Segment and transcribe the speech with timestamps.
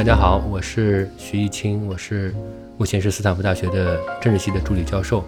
[0.00, 2.34] 大家好，我是徐一清，我是
[2.78, 5.22] 目前是斯坦福大学的政治系的助理教授。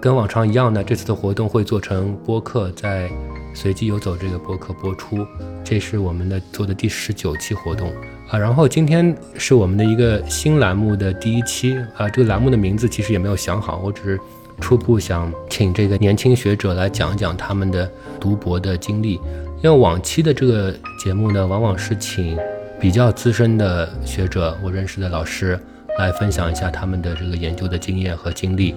[0.00, 3.10] 跟往常一样呢，这次的活动会做成播客，在
[3.54, 5.26] 随机游走这个播客播出。
[5.62, 7.92] 这是我们的做的第十九期活动
[8.30, 8.38] 啊。
[8.38, 12.08] 然后今天是我们的一个新栏目的第一期啊。
[12.08, 14.18] 这个栏目的名字其实也没有想好，我只是
[14.58, 17.86] 初步想请这个年轻学者来讲讲他们的
[18.18, 19.20] 读博的经历。
[19.62, 22.38] 因为往期的这个节目呢，往往是请。
[22.82, 25.56] 比较资深的学者，我认识的老师
[26.00, 28.74] 来分享一下他们的这个研究的经验和经历。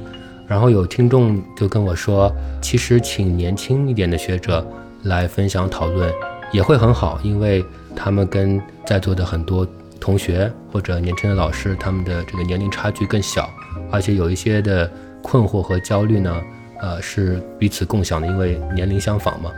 [0.47, 2.31] 然后有听众就跟我说，
[2.61, 4.63] 其实请年轻一点的学者
[5.05, 6.13] 来分享讨论
[6.51, 9.67] 也会很好，因为他们跟在座的很多
[9.99, 13.49] 同学或者年轻的老师，他们的这个年龄差距更小，
[13.91, 14.87] 而且有一些的
[15.23, 16.41] 困惑和焦虑呢，
[16.79, 19.49] 呃，是彼此共享的，因为年龄相仿嘛。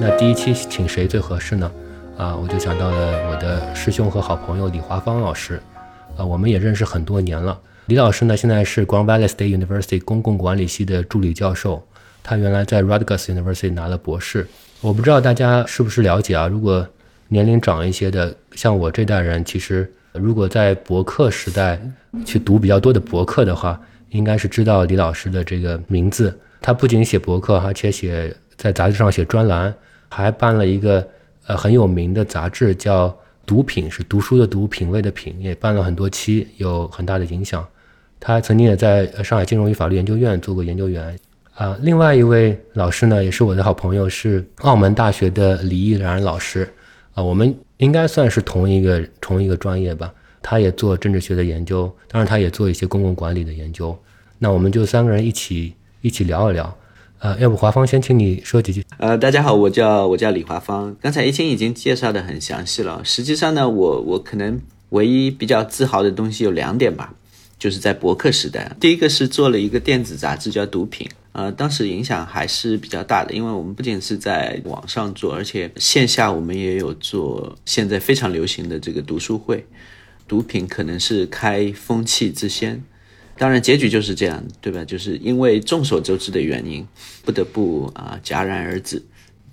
[0.00, 1.70] 那第一期请谁最合适呢？
[2.16, 5.60] 啊，我就想到了我的师兄和好朋友李华芳老师，
[6.16, 7.60] 啊，我们也认识很多年了。
[7.84, 11.86] 李老师呢，现在是 Grand Valley State University 公共管理系的助理教授，
[12.22, 14.48] 他原来在 Rutgers University 拿了博士。
[14.80, 16.48] 我不知道大家是不是了解啊？
[16.48, 16.88] 如果
[17.28, 21.78] 年龄长一些的，像我这代人，其实如果在博客时代
[22.24, 23.78] 去读比较多的博客的话，
[24.08, 26.40] 应该是知道李老师的这个名字。
[26.62, 29.74] 他不仅写博客，而且写在杂志上写专栏。
[30.10, 31.08] 还办了一个
[31.46, 33.08] 呃很有名的杂志，叫
[33.46, 37.66] 《读品》，是读书的读，品味的品，也办了很多期，有很大的影响。
[38.18, 41.18] 他曾经也在上海金融与法律研究院做过研究员。
[41.54, 46.68] 啊，另外一位老师呢，也是我的好朋友，是澳门大学的李毅然老师。
[47.14, 50.12] 啊，我们应该算是同一个同一个专业吧。
[50.42, 53.98] 他也做政治学的研究，当然他也做一些公共管理的研究。
[54.38, 56.74] 那我们就三个人一起一起聊一聊。
[57.20, 58.82] 呃，要不华芳先请你说几句。
[58.96, 60.96] 呃，大家好，我叫我叫李华芳。
[61.02, 63.02] 刚才一清已经介绍的很详细了。
[63.04, 64.58] 实际上呢，我我可能
[64.88, 67.12] 唯一比较自豪的东西有两点吧，
[67.58, 68.74] 就是在博客时代。
[68.80, 77.54] 第一个是做了一个电子杂志叫《毒品》，呃，当时影响还是比较大的，因为我们不仅是在网上做，而且线下我们也有做。
[77.66, 79.58] 现在非常流行的这个读书会，
[80.26, 82.82] 《毒品》可能是开风气之先。
[83.40, 84.84] 当然，结局就是这样，对吧？
[84.84, 86.86] 就是因为众所周知的原因，
[87.24, 89.02] 不得不啊戛然而止，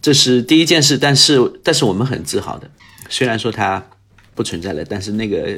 [0.02, 0.98] 这是第一件事。
[0.98, 2.70] 但是，但是我们很自豪的，
[3.08, 3.81] 虽然说它
[4.36, 5.58] 不存在了，但是那个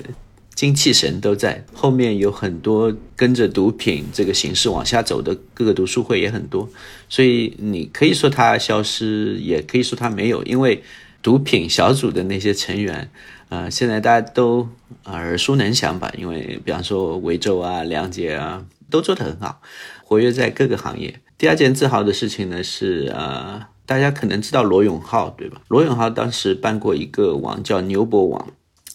[0.53, 1.65] 精气神都在。
[1.73, 6.69] 后面有很多跟着毒品这个形式往下走的各个读书会也很多，
[7.09, 10.83] 所以你可以说它消失，也可以说它没有，因为
[11.23, 13.09] 毒品小组的那些成员。
[13.49, 14.69] 啊，现在大家都
[15.05, 16.11] 耳熟能详吧？
[16.15, 19.61] 因为比方说维州啊、梁杰啊，都做得很好，
[20.03, 21.19] 活跃在各个行业。
[21.37, 25.61] 第二件自豪的事情呢是，呃，大家可能知道罗永浩对吧？
[25.67, 28.47] 罗永浩当时办过一个网叫牛博网，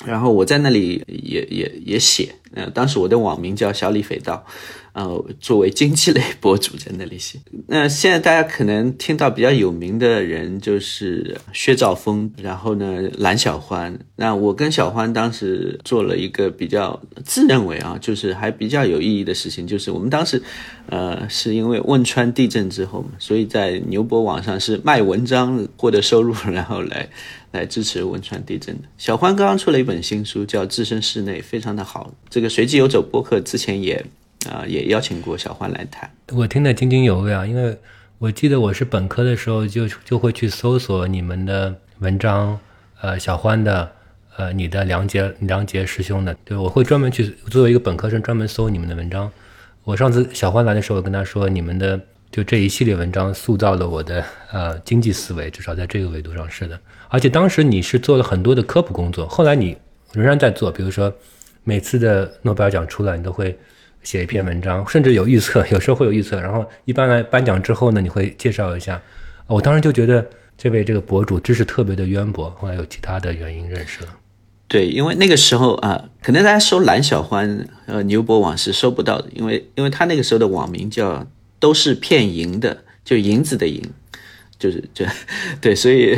[0.04, 4.46] 然后我在那里也也也写，呃，当时我的网名叫小李匪盗。
[4.94, 7.40] 呃，作为经济类博主在那里写。
[7.66, 13.98] 那现在大家可能听到比较有名的人就是薛兆丰，然后呢蓝小欢。
[14.14, 20.40] 那我跟小欢当时做了一个比较自认为啊，就是还比较有意义的事情，就是我们当时，
[20.86, 27.08] 呃，是因为汶川地震之后嘛，所以在牛博网上是卖文章获得收入，然后来
[27.50, 28.82] 来支持汶川地震的。
[28.96, 32.14] 小欢刚刚出了一本新书，叫《置身事内》，非常的好。
[32.30, 34.06] 这个随机游走播客之前也。
[34.50, 37.46] 啊，也邀请过小欢来谈，我听得津津有味啊。
[37.46, 37.76] 因为
[38.18, 42.58] 我记得我是本科的时候就就会去搜索你们的文章，
[43.00, 43.90] 呃，小欢的，
[44.36, 49.30] 呃，你的梁杰梁杰师兄的，对，我会专门去作为一个本科生专门搜你们的文章。
[49.82, 52.00] 我上次小欢来的时候，我跟他说，你们的
[52.30, 56.78] 就这一系列文章塑造了我的呃经济思维，至少在这个维度上是的。
[57.08, 59.76] 而且当时你是做了很多的科普工作，后来你
[60.12, 61.12] 仍然在做，比如说
[61.62, 63.58] 每次的诺贝尔奖出来，你都会。
[64.04, 66.40] 写一篇文章，甚至有预测，有时候会有预测。
[66.40, 69.02] 然后一般来颁奖之后呢，你会介绍一下。
[69.48, 70.24] 我当时就觉得
[70.56, 72.48] 这位这个博主知识特别的渊博。
[72.50, 74.08] 后来有其他的原因认识了。
[74.68, 81.26] 对，因为那个时候啊，可能大家搜蓝小欢呃牛博网是搜不到的，因为因为他那个时候的网名叫
[81.58, 83.82] 都是骗银的，就银子的银。
[84.58, 85.06] 就是这，
[85.60, 86.16] 对，所以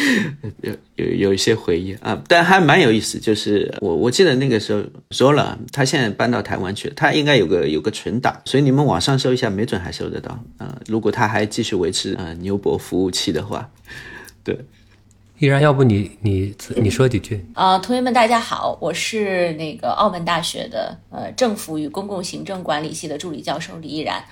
[0.62, 3.18] 有有有一些回忆啊，但还蛮有意思。
[3.18, 10.76] 就是我我记得那个时候说了，他现在搬到台湾去了，他应该有个有个存档，所以你们网上搜一下，没准还搜得到啊。
[10.86, 13.70] 如果他还继续维持啊牛博服务器的话，
[14.44, 14.58] 对。
[15.38, 17.76] 依然，要不你你你说几句啊？
[17.76, 24.22] 同学们，大家好，我是那个澳门大学的呃政府与公共行政管理系的助理教授李依然。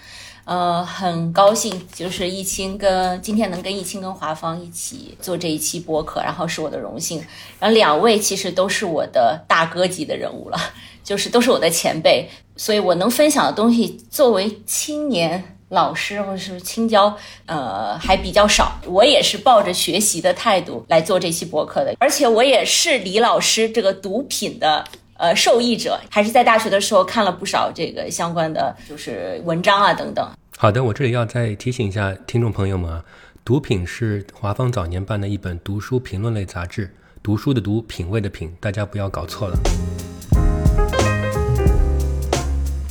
[0.45, 7.19] 呃，很高兴就是易清跟今天能跟易清跟华芳一起做这一期播客，然后是我的荣幸。
[7.59, 10.59] 然后两位其实都是我的大哥级的人物了，
[11.05, 17.17] 就是都是我的前辈，所以我能分享的东西，作为青年老师或者是青椒，
[17.47, 18.81] 呃，还比较少。
[18.87, 24.85] 我也是抱着学习的态度来做这期播客的，而且我也是李老师这个毒品的。
[25.21, 30.27] 呃，受益者还是在大学的时候看了不少这个相关的就是文章啊等等。
[30.57, 33.05] 好的，我这里要再提醒一下听众朋友们啊，
[33.45, 36.91] 《毒品》是华方早年办的一本读书评论类杂志，
[37.23, 39.59] 读书的读，品味的品，大家不要搞错了。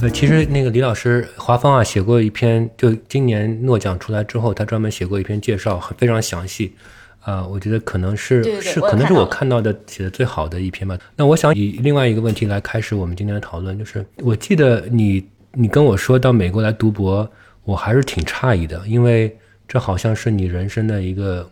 [0.03, 6.75] 呃，其实那个李老师华方啊写过一篇，就今年诺奖出来之后，他专门写过一篇介绍，非常详细。
[7.21, 10.97] 啊，我觉得可能是是可能是我看到的写的最好的一篇吧。
[11.15, 17.29] 那我想以另外一个问题来开始我们今天的讨论，就是我记得你你跟我说到美国来读博，
[17.63, 19.35] 我还是挺诧异的，因为
[19.67, 21.47] 这好像是你人生的一个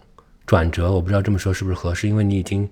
[0.45, 0.91] 转折。
[0.91, 2.67] 我不知道这么说是不是合适，因为你已经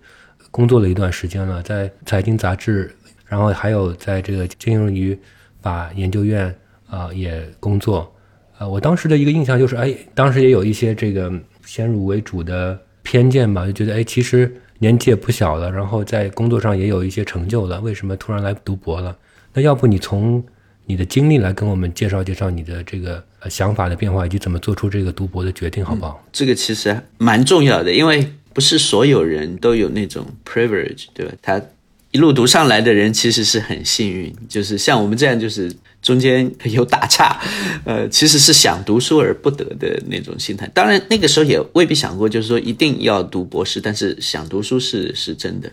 [0.50, 2.96] 工作了一段时间了，在财经杂志，
[3.28, 5.18] 然后还有在这个金融与
[5.62, 6.56] 法研究院
[6.88, 8.12] 啊也工作。
[8.58, 11.30] 啊，我当时的一个印象就是，哎，当时也有一些这个
[11.66, 12.80] 先入为主的。
[13.08, 19.16] 偏见吧，就觉得哎，其实年纪也不小了，然后在工作上也有一些成就了，为什么突然来读博了？
[19.54, 20.44] 那要不你从
[20.88, 26.26] 你的经历来跟我们介绍介绍你的这个想法的变化，以及怎么做出这个读博的决定，好不好？
[26.34, 31.34] 这个其实蛮重要的，因为不是所有人都有那种 privilege，对吧？
[31.44, 31.62] 他
[32.16, 35.70] 一路读上来的人其实是很幸运，就是像我们这样，就是。
[36.06, 37.42] 中间有打岔，
[37.84, 40.70] 呃，其实是想读书而不得的那种心态。
[40.72, 43.82] 当然，那个时候也未必想过，就是说一定要读博士。
[43.82, 45.72] 但是想读书是是真的。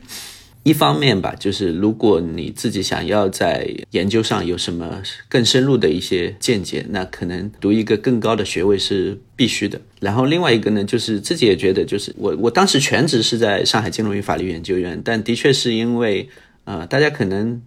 [0.63, 9.81] 一方面吧，就是如果你自己想要在研究上有什么更深入的一些见解，那可能读一个更高的学位是必须的。
[10.01, 16.29] 然后另外一个呢，就是自己也觉得，就是我我当时全职是在上海金融与法律研究院，但的确是因为，
[16.65, 17.61] 呃，大家可能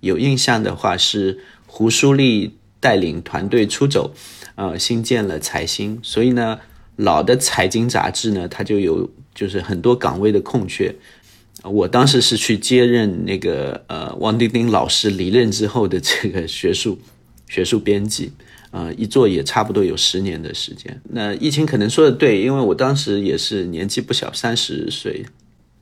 [0.00, 1.38] 有印象的话是。
[1.72, 4.12] 胡舒立带领团队出走，
[4.56, 6.58] 呃，新建了财新，所以呢，
[6.96, 10.92] 老的财经杂志呢，它就有就是很多岗位的空缺。
[11.64, 16.98] 我当时是去接任那个呃王丁丁老师离任之后的这个学术
[17.48, 18.32] 学术编辑，
[18.70, 21.00] 呃，一做也差不多有十年的时间。
[21.10, 25.26] 那疫情可能说的对，因为我当时也是年纪不小，三十岁，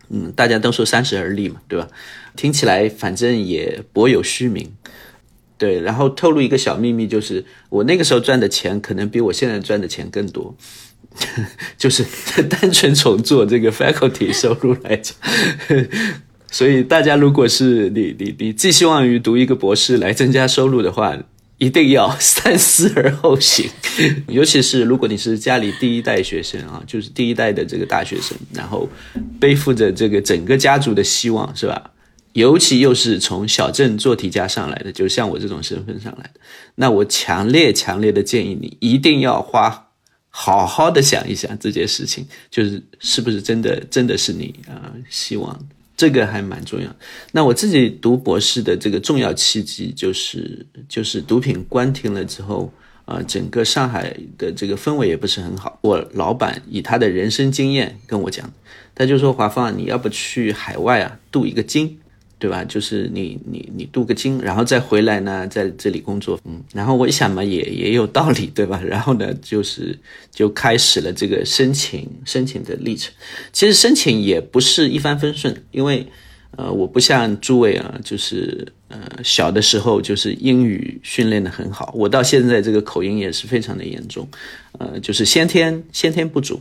[0.08, 1.88] 嗯，大家都说三十而立嘛，对吧？
[2.34, 4.72] 听起来反正也颇有虚名。
[5.58, 10.56] 对，然后透露一个小秘密，就是我那个时候赚的钱可能比我现在赚的钱更多，
[11.78, 12.04] 就是
[12.48, 15.14] 单纯从做这个 faculty 收入来讲，
[16.50, 21.16] 所以大家如果是你你你寄希望于读一个博士来增加收入的话，
[21.58, 23.68] 一定要 三思而后行，
[24.28, 28.88] 尤其是如果你是家里第一代学生啊，就是第一代的这个大学生，然后
[29.40, 31.90] 背负着这个整个家族的希望，是吧？
[32.34, 36.40] 尤其又是从小镇做题家上来的，就像我这种身份上来的，
[36.76, 39.87] 那我强烈强烈的建议你一定要花
[40.30, 45.58] 好好的想一想这件事情，就是是不是真的真的是你啊希望
[45.96, 46.94] 这个还蛮重要。
[47.32, 52.72] 那我自己读博士的这个重要契机就是就是毒品关停了之后，
[53.04, 55.78] 啊，整个上海的这个氛围也不是很好。
[55.82, 58.52] 我老板以他的人生经验跟我讲，
[58.94, 61.98] 他就说华芳，你要不去海外啊镀一个金。
[62.38, 62.64] 对吧？
[62.64, 66.40] 就是你你你镀个金，然后再回来呢，在这里工作。
[66.44, 68.80] 嗯，然后我一想嘛，也也有道理，对吧？
[68.86, 69.98] 然后呢，就是
[70.30, 73.12] 就开始了这个申请申请的历程。
[73.52, 76.06] 其实申请也不是一帆风顺，因为
[76.56, 84.28] 呃，我不像诸位啊，就是呃小的时候就是英语训练的很好，我到现在这个口音也是非常的严重，
[84.78, 86.60] 呃，就是先天先天不足。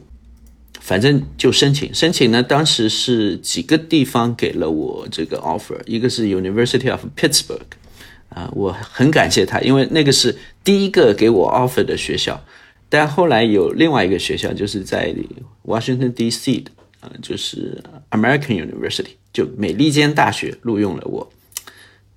[0.88, 7.60] 反正就申请，申请呢，当时是几个地方给了我这个 offer，一个是 University of Pittsburgh，
[8.30, 12.42] 啊，我很感谢他，因为那个是第一个给我 offer 的学校。
[12.88, 15.14] 但后来有另外一个学校，就是在
[15.66, 16.62] Washington D.C.
[16.62, 21.30] 的，啊，就是 American University，就美利坚大学录用了我。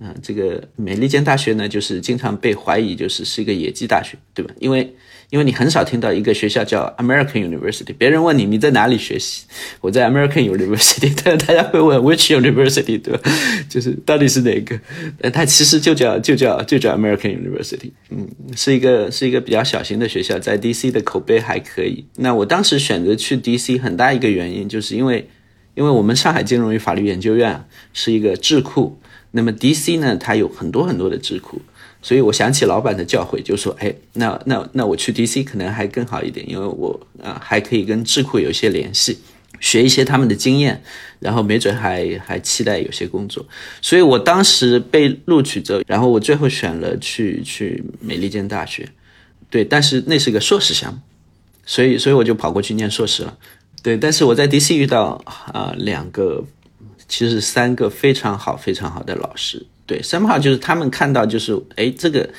[0.01, 4.55] 啊，这个美利坚大学呢，就是经常被怀疑就是是一个野鸡大学，对吧？
[4.59, 4.95] 因为
[5.29, 9.45] 因为你很少听到一个学校叫 American University，别人问你你在哪里学习，
[9.83, 13.21] 我在 American University， 但是大家会问 Which University，对吧？
[13.69, 14.81] 就是到底是哪个？
[15.21, 18.27] 呃，它其实就叫就叫就叫 American University，嗯，
[18.57, 22.07] 是一个是一个比较小型的学校，在 DC 的口碑还可以。
[22.17, 25.29] 那我当时选择去 DC 很大一个原因，就是因为
[25.75, 28.99] 因为我们上海金融与法律研究院是一个智库。
[29.33, 31.61] 那么 DC 呢，它有很多很多的智库，
[32.03, 39.19] 所以我想起老板的教诲，就说，哎，那那那我去 DC 可能还更好一点，因为我啊还可以跟智库有一些联系，
[39.61, 40.83] 学一些他们的经验，
[41.21, 43.47] 然后没准还还期待有些工作。
[43.81, 48.89] 所以我当时被录取之后，然后我最后选了去去美利坚大学，
[49.49, 50.99] 对，但是那是个硕士项目，
[51.65, 53.37] 所以所以我就跑过去念硕士了。
[53.83, 56.45] 对，但是我在 DC 遇到啊两个，
[57.11, 59.67] 其实三个非常好非常好的老师。
[59.85, 62.31] 对，三号就是他们看到就是哎这个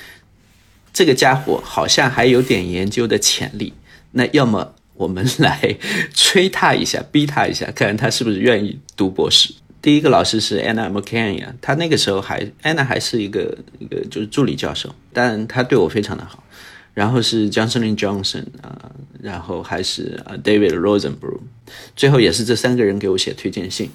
[0.94, 3.74] 这个家伙好像还有点研究的潜力，
[4.12, 5.78] 那要么我们 来
[6.14, 9.54] 催他一下，逼他一下，看看他是不是愿意读博士。
[9.82, 16.42] 第一个老师是 Anna McCann 呀，他那个时候还 Anna 还是一个一个就是助理教授，但他对我非常的好。
[16.94, 21.40] 然后是 Johnson Johnson 啊，然后还是啊 David Rosenberg，
[21.96, 23.90] 最后也是这三个人给我写推荐信。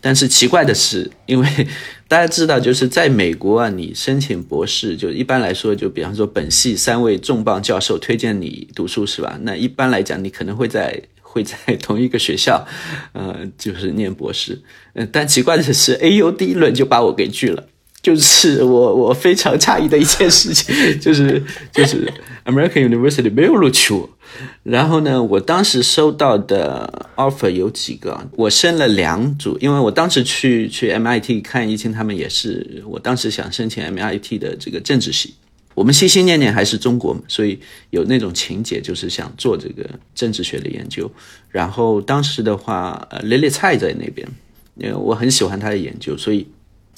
[0.00, 1.46] 但是奇怪的是，因为
[2.08, 9.38] 大家知道，就是在美国啊，你申请博士，就一般来说，就比方说本系三位重磅教授推荐你读书是吧？
[9.42, 12.66] 那一般来讲，你可能会在 会在同一个学校，
[13.12, 14.58] 呃，就是念博士。
[14.94, 17.64] 嗯，但奇怪的是，AU 第一轮就把我给拒了。
[18.00, 22.10] 就是我我非常诧异的一件事情， 就是就是
[22.44, 24.08] American University 没有录取我。
[24.62, 35.34] 然后呢，我当时收到的 offer 有几个，我申了两组，因为我当时去去 MIT 看易清，他们也是，我当时想申请 MIT 的这个政治系。
[35.74, 37.58] 我们心心念念还是中国，所以
[37.90, 41.10] 有那种情节，就是想做这个政治学的研究。
[41.50, 44.26] 然后当时的话，呃，Lily 蔡在那边，
[44.74, 46.46] 因为我很喜欢他的研究，所以。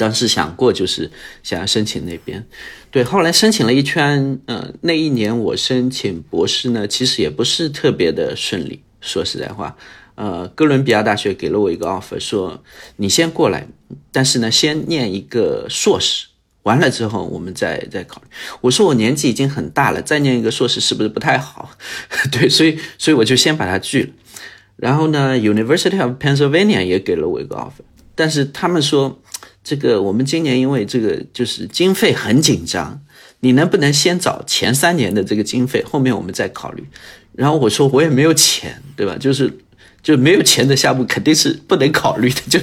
[0.01, 1.11] 当时想过，就是
[1.43, 2.43] 想要申请那边，
[2.91, 8.83] 对，后来申请了一圈，嗯，那一年我申请博士呢，其实也不是特别的顺利。
[9.03, 9.77] 说实在话，
[10.15, 12.63] 呃，哥伦比亚大学给了我一个 offer，说
[12.97, 13.69] 你先过来，
[14.11, 16.29] 但是呢，先念一个硕士，
[16.63, 18.29] 完了之后我们再再考虑。
[18.63, 21.71] 我说我年纪已经很大了，再念一个硕士是不是不太好？
[22.33, 24.09] 对，所以所以我就先把它拒了。
[24.77, 29.21] 然后呢，University of Pennsylvania 也给了我一个 offer，但是他们说。
[29.71, 33.01] 这个我们今年因为这个就是经费很紧张，
[33.39, 36.85] 你能不能先找前三年的这个经费，后面我们再考虑。
[37.37, 39.17] 然后我说我也没有钱，对吧？
[39.21, 39.49] 就是
[40.03, 42.59] 就没有钱的项目肯定是不能考虑的，就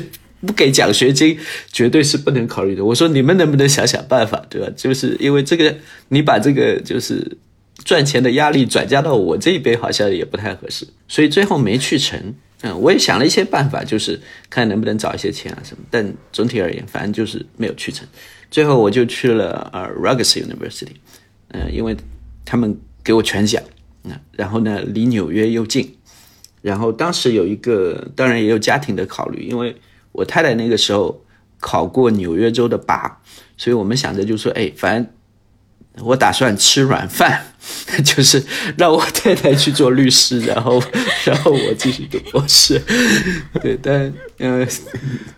[0.45, 1.39] 不给奖学金，
[1.71, 2.83] 绝对是不能考虑的。
[2.83, 4.67] 我说你们能不能想想办法，对吧？
[4.75, 5.73] 就是因为这个，
[6.09, 7.37] 你把这个就是
[7.85, 12.35] 赚钱的压力转嫁到我这边，好像也不太合适，所以最后没去成。
[12.61, 18.07] 嗯，我也想了一些办法，就是看能不能找一些钱啊什么，但总体而言，反正就是没有去成。
[18.49, 20.95] 最后我就去了呃 Rutgers University，
[21.49, 21.95] 嗯，因为
[22.43, 23.61] 他们给我全奖，
[24.03, 25.95] 嗯，然后呢离纽约又近，
[26.61, 29.75] 然后当时有一个，当然也有家庭的考虑，因为
[30.11, 31.23] 我太太那个时候
[31.59, 33.21] 考过纽约州的拔，
[33.55, 35.13] 所以我们想着就说，哎，反正。
[36.01, 37.53] 我打算吃软饭，
[38.03, 38.43] 就是
[38.77, 40.81] 让我太太去做律师，然后，
[41.25, 42.81] 然后我继续读博士。
[43.61, 44.65] 对，但呃，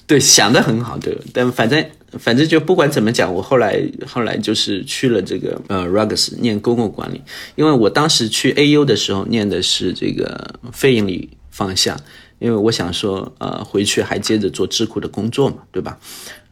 [0.05, 1.83] 对，想的很好，对，但反正
[2.19, 7.21] 反正就不管怎么讲，我后来后来就是去了这个呃 Ruggs 念公共管理，
[7.55, 11.99] 因为我当时去 AU 的时候念的是这个非盈利方向。
[12.39, 15.99] 因为我想说，呃，回去还接着做智库的工作嘛，对吧？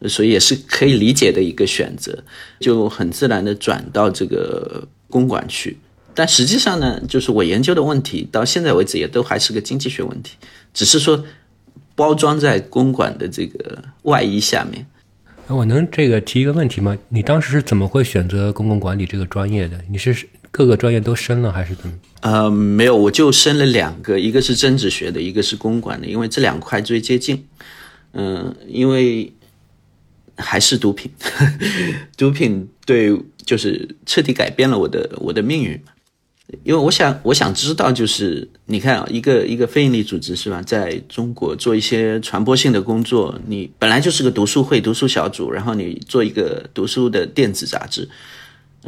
[0.06, 2.22] 所以也是可以理解的一个选择，
[2.60, 5.78] 就很自然的转到这个公馆去。
[6.14, 10.36] 但实际上呢，就是我研究的问题到现在为止也都还是个经济学问题，
[10.74, 11.24] 只是说
[11.94, 14.86] 包装在公馆的这个外衣下面。
[15.46, 16.98] 我能这个提一个问题吗？
[17.08, 19.80] 你当时是怎么会选择公共管理这个专业的？
[19.90, 20.28] 你是？
[20.50, 21.94] 各个专业都升了还是怎么？
[22.20, 27.46] 呃，没有，我就升了两个，一个是政治学的，一个是公管的，因为这两块最接近。
[28.12, 29.32] 嗯，因为
[30.36, 31.10] 还是毒品，
[32.16, 35.80] 毒品对，就是彻底改变了我的我的命运。
[36.64, 48.08] 因为我想，我想知道，就是你看啊，一个一个非营利组织是吧，在中国做一些传播性的工作，你本来就是个读书会、读书小组，然后你做一个读书的电子杂志。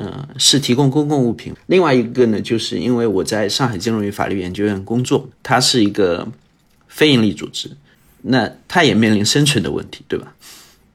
[0.02, 1.52] 嗯，是提供公共物品。
[1.66, 6.26] 另外一个呢，就是因为我在上海金融与法律研究院工作，它是一个
[6.88, 7.70] 非营利组织，
[8.22, 10.32] 那它也面临生存的问题，对吧？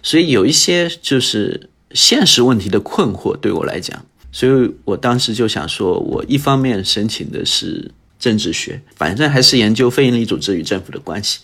[0.02, 11.42] 所以有一些就是现实问题的困惑对我来讲，所以我当时就想说，我一方面申请的是政治学，反正还是研究非营利组织与政府的关系；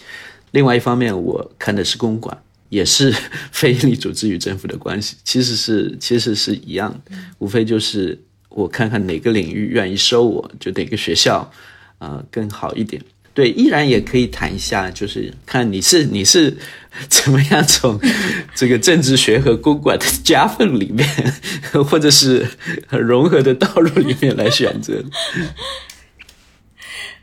[0.52, 2.36] 另外一方面，我看的是公管。
[2.72, 3.14] 也是
[3.52, 11.52] 非营利组织与政府的关系，其实是其实是一样的，无非就是我看看哪个领域愿意收我，就哪个学校
[12.00, 13.02] 啊更好一点。
[13.34, 16.58] 对，依然也可以谈一下，就是看你是你是
[17.10, 18.00] 怎么样从
[18.56, 21.08] 这个政治学和公管的夹缝里面，
[21.90, 22.46] 或者是
[22.90, 25.04] 融合的道路里面来选择。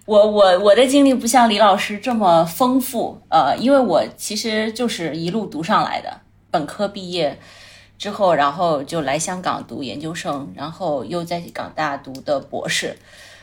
[0.08, 7.38] 我我我的经历不像李老师这么丰富，呃，因为我其实就是一路读上来的，本科毕业
[7.98, 12.96] 之后，然后就来香港读研究生，然后又在港大读的博士。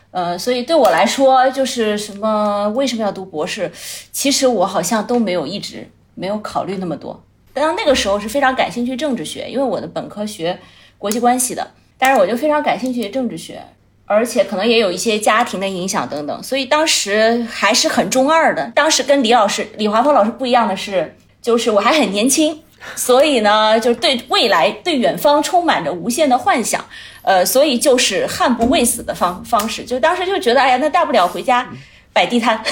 [0.10, 3.72] 呃，所以对我来说，就是什么为什么要读博士？
[4.12, 7.24] 其实我好像都没有一直没有考虑那么多。
[7.54, 10.60] 当然那个时候是非常感兴趣政治学，因为我的本科学
[10.98, 11.70] 国际关系的，
[12.00, 13.62] 但是我就非常感兴趣政治学，
[14.08, 18.72] 而且可能也有一些家庭的影响等等，所以当时还是很中二的。
[18.76, 22.62] 当时跟李老师、李华峰老师不一样的是，就是我还很年轻。
[22.96, 26.86] 所以呢， 就对未来、对远方充满着无限的幻想，
[27.24, 29.84] 呃，所以就是悍不畏死的方方式。
[29.84, 31.68] 就当时就觉得，哎呀，那大不了回家
[32.14, 32.64] 摆地摊。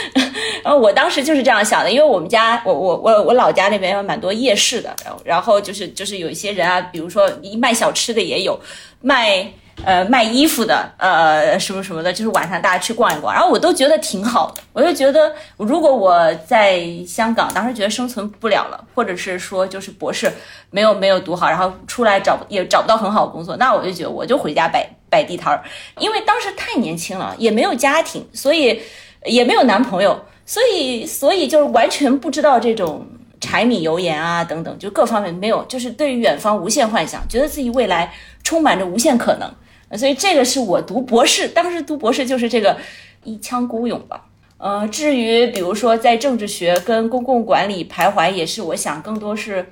[0.62, 7.26] 然后我当时就是这样想的，因为我们家，我我我我老家那边有蛮多夜市的，然后然后就是就是有一些人啊，比如说
[7.58, 8.60] 卖小吃的也有，
[9.00, 9.50] 卖。
[9.82, 14.62] 呃，卖衣服的，呃，什么什么的，就是晚上大家去逛一逛，然后我都觉得挺好的。
[14.72, 20.32] 我就觉得，如果我在香港，当时觉得生存不了了，或者是说就是博士
[20.70, 25.62] 没有没有读好，然后出来找也找不到很好的工作，那我就觉得我就回家摆摆地摊儿，
[25.98, 28.80] 因为当时太年轻了，也没有家庭，所以
[29.24, 33.06] 也没有男朋友，所以所以就是完全不知道这种
[33.40, 38.10] 柴米油盐啊等等，就各方面没有，就是对于远方无限幻想，觉得自己未来
[38.42, 39.52] 充满着无限可能。
[39.96, 42.76] 所以这个是我读博士，当时读博士就是这个
[43.24, 44.24] 一腔孤勇吧。
[44.56, 49.66] 呃，至于比如说在政治学跟公共管理徘徊，也是我想更多是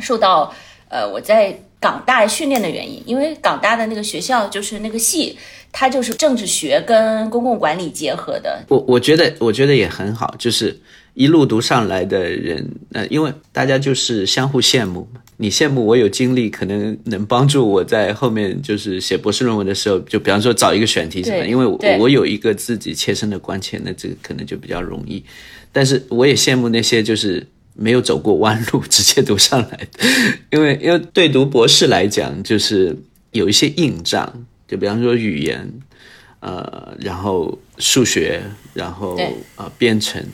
[0.00, 0.54] 受到
[0.88, 5.36] 呃我在港大训练的原因，因为港大的那个学校就是那个系，
[5.72, 8.62] 它就是政治学跟公共管理结合的。
[8.68, 10.78] 我我觉得我觉得也很好，就是
[11.18, 15.20] 一路读上来的人，呃，因为大家就是相互羡慕嘛。
[15.36, 21.66] 你羡慕我有经历，可能能帮助我在后面就是写博士论文的时候，就比方说找一个选题什么，因为
[21.98, 25.24] 我有一个自己切身的关切，那这个可能就比较容易。
[25.72, 30.06] 但是我也羡慕那些就是没有走过弯路直接读上来的，
[30.52, 32.96] 因为因为对读博士来讲，就是
[33.32, 35.68] 有一些硬仗，就比方说语言。
[36.40, 38.40] 呃，然后数学，
[38.78, 39.18] 然后
[39.56, 40.24] 呃编程，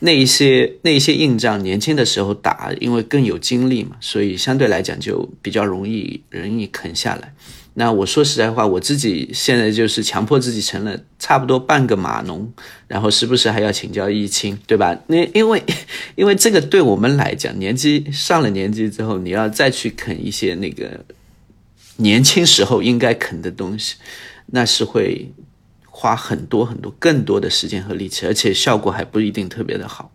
[0.00, 7.32] 那一些那一些硬仗，年轻的时候打，因为更有精力嘛，所以相对来讲就比较容易容易啃下来。
[7.76, 12.46] 那我说实在话，我自己现在就是强迫自己成了差不多半个码农，
[12.86, 14.94] 然后时不时还要请教易清，对吧？
[15.06, 15.62] 那因为
[16.14, 21.02] 因为这个对我们来讲，年纪上了年纪之后，你要再去啃一些那个
[21.96, 23.94] 年轻时候应该啃的东西，
[24.52, 25.30] 那是会。
[25.96, 30.10] 花很多很多更多的时间和力气，而且效果还不一定特别的好，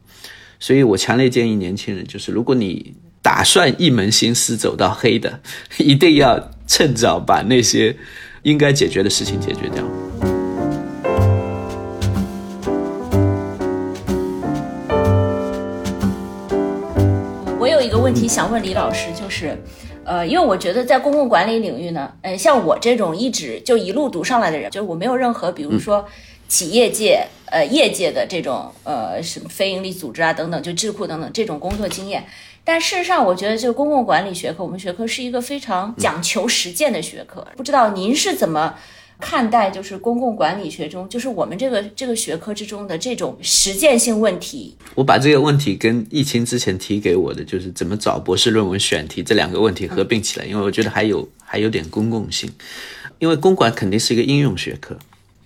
[0.59, 5.39] 所以我强烈建议年轻人，就是如果你打算一门心思走到黑的，
[5.77, 7.95] 一定要趁早把那些
[8.43, 9.81] 应该解决的事情解决掉。
[17.57, 19.57] 我有一个问题想问李老师，就是。
[20.09, 26.03] 呃，因为我觉得在公共管理领域呢，呃，像我这种一直就一路读上来的人，就是我没有任何，比如说
[26.47, 32.25] 企业界、呃业界的这种呃什么非营利组织啊等等，就智库等等这种工作经验。
[32.63, 37.45] 但事实上，我觉得就公共管理学科，我们学科是一个非常讲求实践的学科。
[37.55, 38.73] 不知道您是怎么？
[39.19, 44.75] 看待就是公共管理学中，就是我们这个这个学科之中的这种实践性问题。
[44.95, 52.49] 我把这个问题跟疫情之前提给我的，就是怎么找博士论文选题这两个问题合并起来，因为我觉得还有还有点公共性，
[53.19, 54.97] 因为公管肯定是一个应用学科。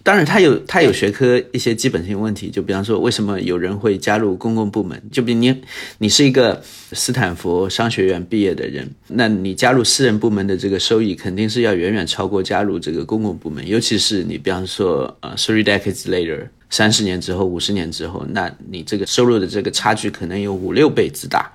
[0.04, 5.02] 当然，它有它有学科一些基本性问题，就比方说，为什么有人会加入公共部门？
[5.10, 5.56] 就比你，
[6.00, 6.62] 你是一个
[6.92, 13.66] 斯坦福商学院毕业的人，那你加入私人部门的这个收益肯定是要远远超过加入这个公共部门。
[13.66, 21.50] 尤其是你，比方说，呃，three decades later，三十年之后、五十年之后，那你这个收入的这个差距可能有五六倍之大。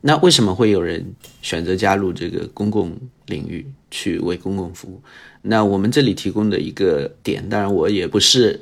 [0.00, 1.04] 那为什么会有人
[1.42, 5.02] 选择加入这个公共领域去为公共服务？
[5.42, 8.60] 那我们这里提供的一个点，当然我也不是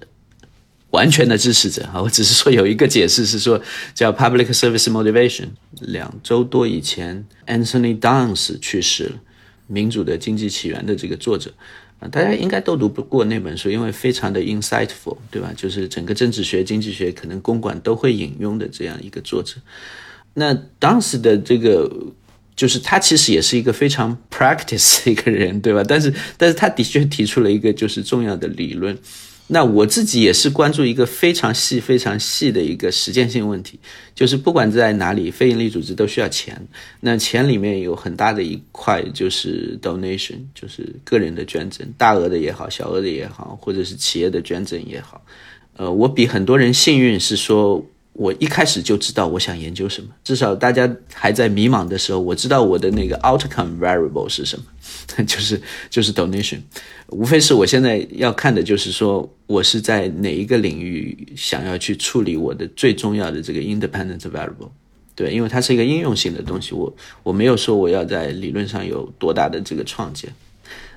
[0.90, 3.60] 完全的支持者哈， 我只是说有一个解释是说
[3.94, 5.46] 叫 public service motivation。
[5.80, 9.10] 两周多以前，Anthony Downs 去世了，
[9.66, 11.52] 《民主的经济起源》的这个作者
[11.98, 15.52] 啊，大家应该都读不过那本书，因为非常的 insightful，对吧？
[15.56, 19.54] 就是整个政治学、经济学可能公馆都会引用的这样一个作者。
[20.34, 21.90] 那当时的这个。
[22.56, 25.84] 就是他其实也是一个非常 practice 的一个人，对吧？
[25.86, 28.96] 但是，但是他的确提出了一个就是重要的理论，
[29.48, 33.78] 那我自己也是关注一个非常细、非常细的一个实践性问题，
[34.14, 36.60] 就是不管在哪里，非营利组织都需要钱。
[37.00, 45.22] 那钱里面有很大的一块就是 donation，就是个人的捐赠，大额的也好，小额的也好，或者是企业的捐赠也好。
[45.76, 47.84] 呃，我比很多人幸运，是说
[48.18, 54.64] 我一开始就知道我想研究什么，至少大家还在迷茫的时候，我知道我的那个 outcome variable 是什么。
[55.26, 56.58] 就是就是 donation，
[57.08, 64.70] 无非是我现在要看的就是说我是在哪一个领域想要去处理我的最重要的这个 independent variable，
[65.14, 70.32] 对，因为它是一个应用性的东西，我我没有说我要在理论上有多大的这个创建。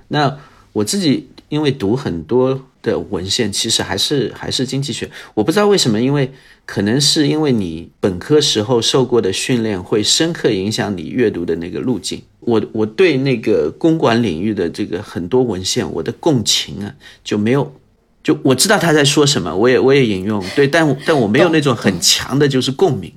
[0.07, 0.37] 那
[0.73, 6.31] 我自己因为读很多的文献，其实还是还是经济学，我不知道为什么，因为
[6.65, 12.21] 可能是因为你本科时候受过的训练会深刻影响你阅读的那个路径。
[12.39, 17.75] 我我对那个公管领域的这个很多文献，我的共情啊就没有，
[18.23, 23.11] 就我知道他在说什么，我也我也引用，对，但但我没有那种很强的就是共鸣。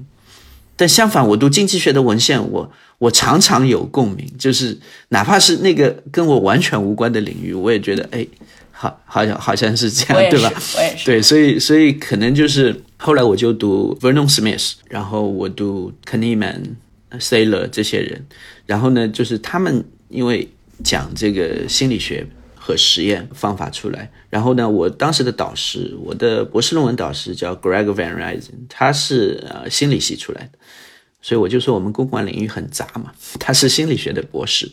[0.75, 4.77] 但相反，我读经济学的文献，我我常常有共鸣，就是
[5.11, 8.27] 哪怕是那个跟我完全无关的领域，我也觉得哎，
[8.83, 10.53] 好，好像好像是这样，对吧？
[10.77, 16.63] 我也是，对，所以所以可能就是后来我就读 Vernon Smith，然后我读 Kahneman、
[17.13, 18.27] Saylor 这些人。
[18.67, 20.49] 然后呢，就是他们因为
[20.83, 24.11] 讲这个心理学和实验方法出来。
[24.29, 30.59] 然后呢，我当时的导师，我的博士论文导师叫 Greg Van Risen，他是呃心理系出来的。
[31.25, 34.69] 所以我就说我们公管领域很杂嘛，他是心理学的博士，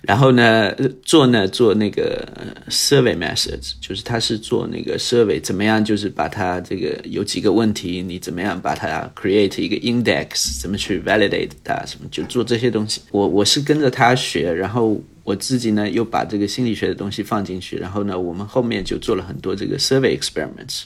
[0.00, 2.26] 然后呢做呢做那个
[2.70, 13.02] survey methods，就是他是做那个 survey 怎么样，就是把它这个有几个问题，你怎么样把它 create 一个 index，怎么去 validate 它，什么就做这些东西。
[13.10, 20.84] 我我是跟着他学，然后我自己呢又把这个心理学的东西放进去，然后呢我们后面就做了很多这个 survey experiments，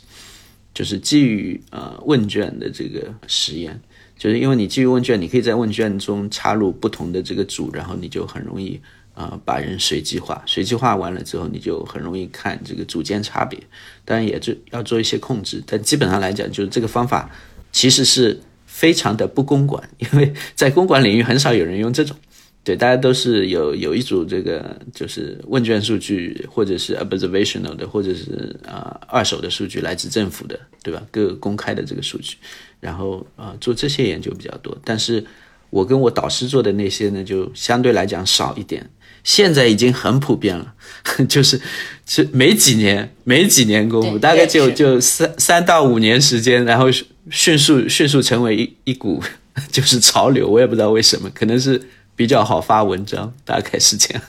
[0.74, 3.80] 就是基于呃问卷的这个实验。
[4.16, 8.80] 就是因为你基于问卷，你可以在问卷中插入不同的这个组，然后你就很容易
[9.12, 10.42] 啊把人随机化。
[10.46, 13.58] 随机化完了之后，你就很容易看这个组间差别。
[14.04, 17.30] 当然也就要做一些控制，但基本上来讲，就是这个方法
[17.72, 22.16] 其实是非常的不公管，因为在公管领域很少有人用这种。
[22.62, 31.02] 对，大家都是有有一组这个就是问卷数据，或者是 observational 的，或者是啊二手的数据来自政府的，对吧？
[31.10, 32.38] 各公开的这个数据。
[32.84, 35.24] 然后啊，做这些研究比较多，但是
[35.70, 38.90] 我跟我导师做的那些呢，就相对来讲少一点。
[39.24, 40.74] 现在已经很普遍了，
[41.26, 41.58] 就是
[42.04, 46.88] 是没几年，没几年功夫，大概就就三三到五年时间，然后
[47.30, 49.22] 迅速迅速成为一一股
[49.72, 50.46] 就是潮流。
[50.46, 51.80] 我也不知道为什么，可能是
[52.14, 54.22] 比较好发文章，大概是这样。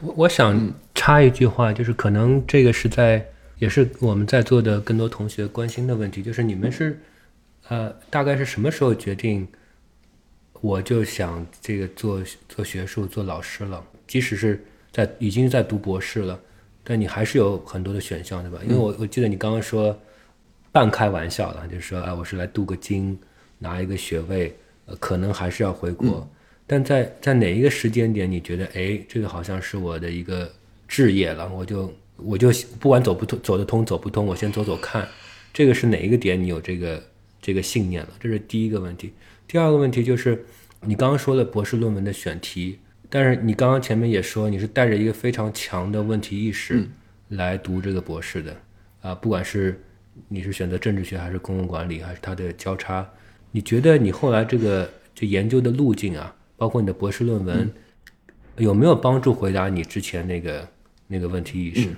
[0.00, 3.26] 我我想插一句话，就是可能这个是在
[3.58, 6.96] 也是我们在座的更多同学关心的问题，就是你们是。
[7.68, 9.46] 呃，大概是什么时候决定，
[10.60, 13.84] 我就想这个做做学术做老师了？
[14.06, 16.40] 即使是在已经在读博士了，
[16.82, 18.58] 但你还是有很多的选项，对吧？
[18.64, 19.94] 因为我我记得你刚刚说
[20.72, 23.18] 半开玩笑了，就是说啊，我是来镀个金，
[23.58, 26.26] 拿一个学位，呃，可能还是要回国。
[26.66, 30.50] 但在在哪一个时间点，你觉得哎，这个好像是我的一个
[30.86, 32.50] 置业了，我就我就
[32.80, 35.06] 不管走不通走得通走不通，我先走走看。
[35.52, 36.42] 这个是哪一个点？
[36.42, 37.02] 你有这个？
[37.40, 39.12] 这个信念了，这是第一个问题。
[39.46, 40.44] 第二个问题就是，
[40.82, 46.86] 你刚刚说的博士论文的选题，但是你刚刚前面也说你是带着一个非常强的问题意识
[47.28, 48.56] 来读这个博士的
[49.00, 49.80] 啊，不管是
[50.28, 53.08] 你是选择政治学还是公共管理还是它的交叉，
[53.50, 57.70] 你觉得你后来这个就研究的路径啊，包括你的博士论文，
[58.56, 60.68] 有没有帮助回答你之前那个
[61.06, 61.88] 那个问题意识？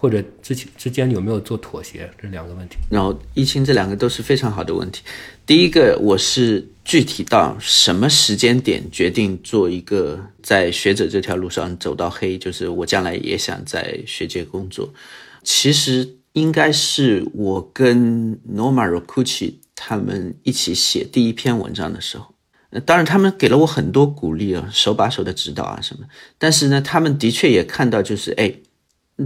[0.00, 2.08] 或者之前之间有没有做妥协？
[2.22, 2.76] 这两个问题。
[2.88, 5.02] 然后，易清这两个都是非常好的问题。
[5.44, 14.88] 第一个，我是具体到什么时间点决定做一个在学者这条路上走到黑，就是我将来也想在学界工作。
[15.42, 22.32] 其实应该是我跟 Norma Rocucci 他们一起写第一篇文章的时候。
[22.86, 26.06] 当然，他们给了我很多鼓励啊，手把手的指导啊什么。
[26.38, 28.54] 但是呢，他们的确也看到，就是哎。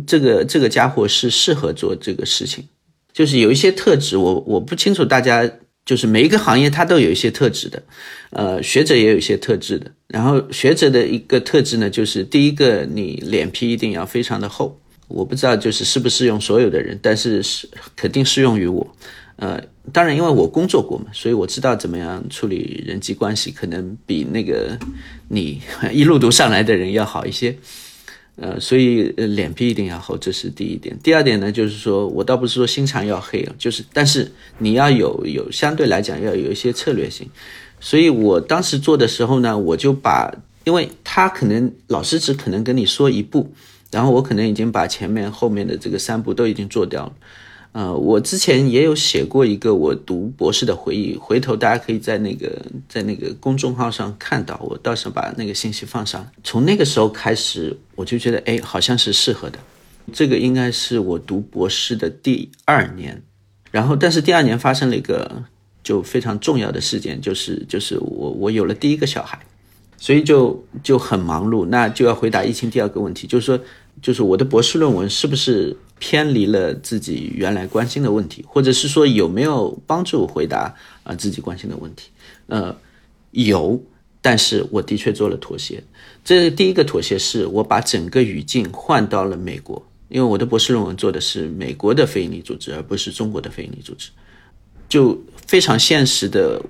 [0.06, 2.64] 这个这个家伙是适合做这个事情，
[3.12, 5.48] 就是有一些特质，我我不清楚大家
[5.84, 7.82] 就是每一个行业它都有一些特质的，
[8.30, 9.90] 呃，学者也有一些特质的。
[10.08, 14.78] 然后学者的一个特质呢，就是第一个你脸皮一定要非常的厚，
[15.08, 18.86] 我不知道就是适不适用所有的人，但是是肯定适用于我。
[19.36, 19.60] 呃，
[19.92, 24.78] 当然因为我工作过嘛，所以我知道怎么样处理人际关系，可能比那个
[25.28, 25.60] 你
[25.92, 27.56] 一路读上来的人要好一些。
[28.36, 30.98] 呃，所以脸皮一定要厚，这是第一点。
[31.02, 37.28] 第二点呢，就是说我倒不是说心肠要黑，就是但是你要有有相对来讲要有一些策略性。
[37.78, 40.32] 所以我当时做的时候呢，我就把，
[40.64, 43.52] 因为他可能老师只可能跟你说一步，
[43.90, 47.12] 然后我可能已经把前面后面的这个三步都已经做掉了。
[47.72, 56.28] 呃，我之前也有写过一个我读博士的回忆，回头大家可以在那个在那个公众号上看到，我到时候把那个信息放上。
[56.44, 59.58] 从那个时候开始，我就觉得，哎，好像是适合的。
[60.12, 63.22] 这个应该是我读博士的第二年，
[63.70, 65.42] 然后但是第二年发生了一个
[65.82, 69.38] 就非常重要的事件，就是就是我我有了第一个小孩，
[69.96, 73.58] 所以就就很忙碌，那就要回答疫情第二个问题，就是说，
[74.02, 75.74] 就是我的博士论文是不是？
[76.04, 82.10] 偏离了自己原来关心的问题，或者是说有没有帮助回答啊自己关心的问题？
[82.48, 82.76] 呃，
[83.30, 83.80] 有，
[84.20, 85.80] 但是我的确做了妥协。
[86.24, 94.10] 这第一个妥协是我把整个语境换到了美国，因为我的博士论文做的是美国的非营利组织，而不是中国的非营利组织。
[94.88, 96.60] 就非常现实的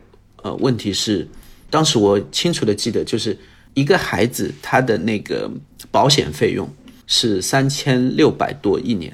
[0.42, 1.27] 呃问题是，
[1.71, 3.38] 当时我清楚的记得，就是
[3.73, 5.51] 一个孩子他的那个
[5.90, 6.68] 保险费用。
[7.14, 9.12] 是三千六百多一年，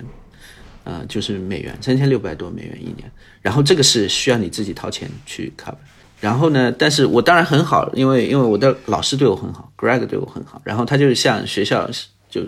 [0.84, 3.10] 呃，就是美元三千六百多美元一年。
[3.42, 5.74] 然后这个是需要你自己掏钱去 cover。
[6.20, 10.62] 然后呢，但是我当然很好，因为因为我的老师对我很好，Greg 对我很好。
[10.64, 11.90] 然后他就是向学校
[12.30, 12.42] 就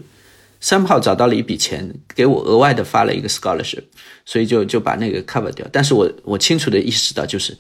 [0.60, 3.82] 三炮找到了一笔钱，给我额外的发了一个 scholarship，
[4.24, 5.66] 所以就就把那个 cover 掉。
[5.72, 7.58] 但是我我清楚的意识到，就是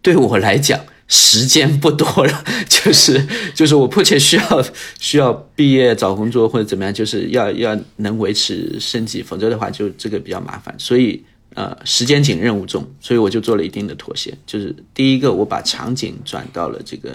[0.00, 0.80] 对我来讲。
[1.12, 4.64] 时间不多了， 就是就是我迫切需要
[5.00, 10.72] 需要毕业找工作或者怎么样，就是要要能维持生计，否则的话就这个比较麻烦。
[10.78, 11.20] 所以
[11.54, 14.32] 呃时间紧任务重，所以我就做了一定的妥协。
[14.46, 17.10] 就是第一个，我把场景转到了这个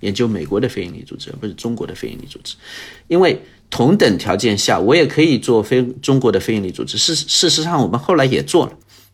[0.00, 2.54] 研究美国的非营利组织，而不是中国的非营利组织，
[3.08, 6.96] 因为同等条件下，我也可以做非中国的非营利组织。
[6.96, 8.72] 事事实上，我们后来也做了。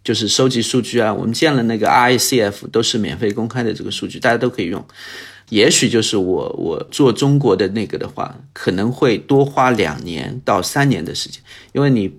[0.09, 4.83] 就是收集数据啊，我们建了那个 I C F，都是免费公开的这个数据，大家都可以用。
[5.51, 11.43] 也许就是我我做中国的那个的话，可能会多花两年到三年的时间，
[11.75, 12.11] 因为你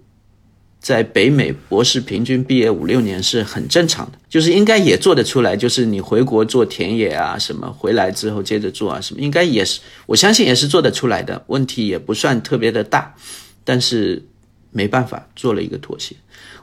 [0.80, 5.58] 在北美博士平均毕业五六年是很正常的，就是应该也做得出来。
[5.58, 13.16] 就是你回国做田野啊什么，回来之后接着做啊什么，应该也是我相信也是做得出来的，问题也不算特别的大，
[13.64, 14.24] 但是
[14.70, 16.16] 没办法做了一个妥协。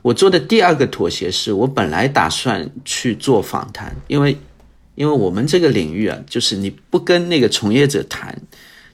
[0.07, 4.39] 我做的第二个妥协是我本来打算去做访谈，因为，
[4.95, 8.41] 因为我们这个领域啊，就是你不跟那个从业者谈，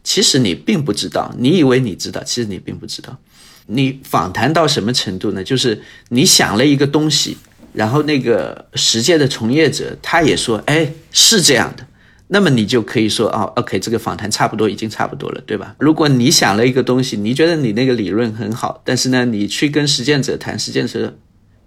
[0.02, 3.18] 其实你并不知道，你以为你知道，其实你并不知道。
[3.66, 5.44] 你访谈到什么程度呢？
[5.44, 7.36] 就是你想了一个东西，
[7.74, 11.86] 然后那个实践的从业者他也说，哎，是这样的。
[12.34, 15.76] 那么你就可以说哦，OK，这个访谈差不多已经差不多了，对吧？
[15.78, 21.18] 如果你想了一个东西，你觉得你那个理论很好，但是呢，你去跟实践者谈，实践者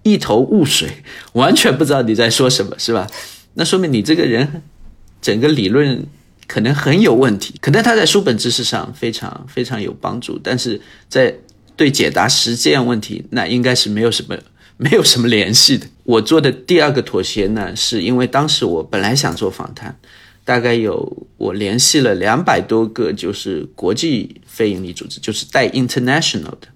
[0.01, 0.89] 一头雾水，
[1.34, 3.06] 完全不知道你在说什么，是吧？
[3.54, 4.63] 那说明你这个人
[5.21, 6.04] 整个理论
[6.47, 11.36] 可能很有问题，可能他在书本知识上非常非常有帮助，但是在
[11.75, 14.36] 对解答实践问题，那应该是没有什么
[14.78, 15.86] 没有什么联系的。
[16.06, 19.95] 我做的第二个妥协呢，是因为当时我本来想做访谈。
[20.45, 26.67] 大概有我联系了两百多个，就是国际非营利组织，就是带 international 的，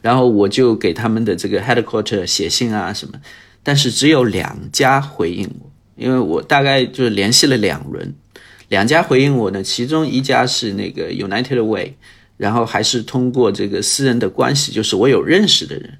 [0.00, 3.20] 然后我就给他们的这个 headquarter 写信啊什么，
[3.64, 8.14] 但是只有两家回应我，因为我大概就是联系了两轮，
[8.68, 11.96] 两家回应我呢，其中一家是那个 United Way，
[12.36, 15.98] 然后还是通过这个私人的关系，就是我有认识的人，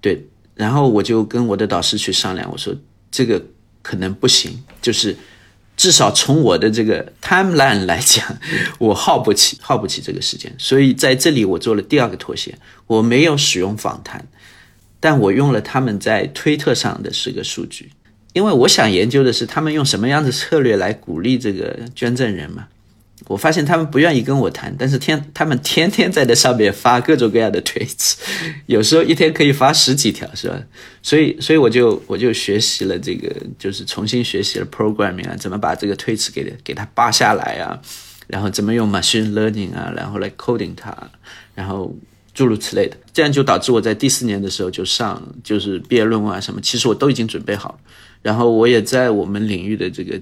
[0.00, 2.74] 对，然后我就跟我的导师去商量，我说
[3.10, 3.44] 这个
[3.82, 5.14] 可能不行，就是。
[5.78, 8.26] 至少从我的这个 timeline 来讲，
[8.78, 10.52] 我耗不起，耗不起这个时间。
[10.58, 14.26] 所以在这里，我做了第二个妥协，我没有使用访谈，
[14.98, 17.92] 但我用了他们在推特上的十个数据，
[18.32, 22.66] 因为我想研究的是他们用什么样的策略来鼓励这个捐赠人嘛。
[23.26, 28.16] 我发现他们不愿意跟我谈，但是天，他们天天在这上面发各种各样的推词，
[28.66, 30.56] 有时候一天可以发十几条，是吧？
[31.02, 33.28] 所以，所以我就我就学习了这个，
[33.58, 37.78] 就是重新学习了 programming 啊，怎么把这个推词给给它扒下来啊，
[38.28, 40.96] 然后怎么用 machine learning 啊，然后来 coding 它，
[41.56, 41.92] 然后
[42.32, 47.80] 诸如此类的，这样就导致我在第四年的时候就上就是毕业论文啊什么，其实我都已经准备好，
[48.22, 50.20] 然后我也在我们领域的这个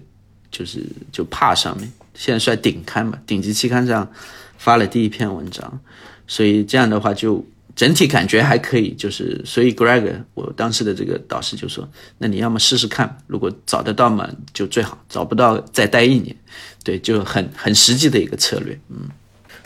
[0.51, 0.83] 就是
[1.13, 1.93] 就怕上面。
[2.17, 4.11] 现在算顶刊嘛，顶级期刊上
[4.59, 5.81] 发了第一篇文章，
[6.27, 8.95] 所以这样的话就整体感觉还可以。
[8.95, 16.35] 就是所以 Greg 我当时的这个导师就说：“那你要么试试看，如果找得到嘛就最好，找不到再待一年。”
[16.83, 18.79] 对，就很很实际的一个策略。
[18.89, 19.09] 嗯，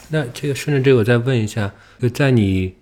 [0.09, 2.73] 那这个顺着这个，我再问一下，就在你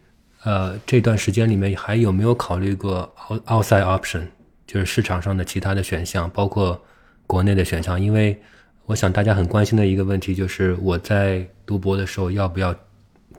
[0.44, 3.14] 呃这段时间里面，还有没有考虑过
[3.46, 4.24] outside option，
[4.66, 6.82] 就是市场上的其他的选项，包括
[7.28, 8.02] 国内的选项？
[8.02, 8.42] 因为
[8.90, 12.76] 我想大家很关心的一个问题就是我在读博的时候要不要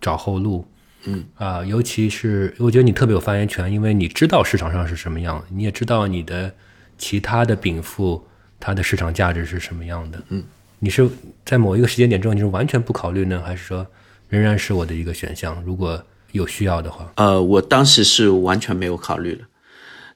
[0.01, 0.65] 找后路？
[1.07, 6.55] 嗯啊，尤其是我觉得你特别有发言权，因为你知道市场上是什么样，你也知道你的
[6.97, 8.25] 其他的禀赋
[8.61, 10.23] 它的市场价值是什么样的。
[10.29, 10.45] 嗯，
[10.79, 11.11] 你是
[11.45, 13.85] 在某一个时间点之后，你是完全不考虑呢，还是说
[14.29, 15.61] 仍然是我的一个选项？
[15.67, 19.41] 如果有需要的话，呃，我当时是完全没有考虑了。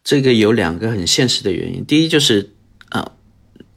[0.05, 2.54] 这个有两个很现实的原因，第一就是啊、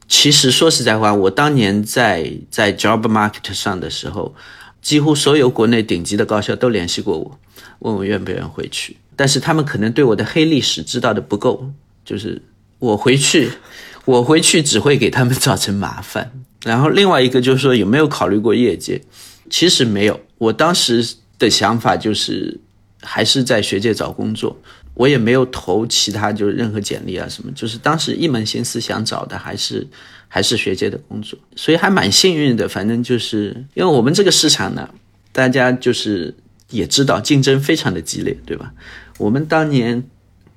[0.08, 4.34] 其实说实在话，我当年在在 job market 上的时候，
[4.80, 7.38] 几乎所有国内顶级的高校都联系过我，
[7.80, 8.96] 问我愿不愿意回去。
[9.14, 11.70] 但是他们可能对我的黑历史知道的不够，
[12.04, 12.40] 就是
[12.78, 13.50] 我回去，
[14.06, 16.32] 我回去只会给他们造成麻烦。
[16.64, 19.00] 然后另外一个就是说有没有考虑过业界？
[19.50, 21.06] 其实没有，我当时
[21.38, 22.58] 的想法就是
[23.02, 24.56] 还是在学界找工作，
[24.98, 29.86] 我也没有投其他就任何简历啊什么，就是当时一门心思想找的还是
[30.26, 32.68] 还是学界的工作，所以还蛮幸运的。
[32.68, 34.90] 反正就是因为我们这个市场呢，
[35.30, 36.34] 大家就是
[36.70, 38.74] 也知道竞争非常的激烈，对吧？
[39.18, 40.02] 我们当年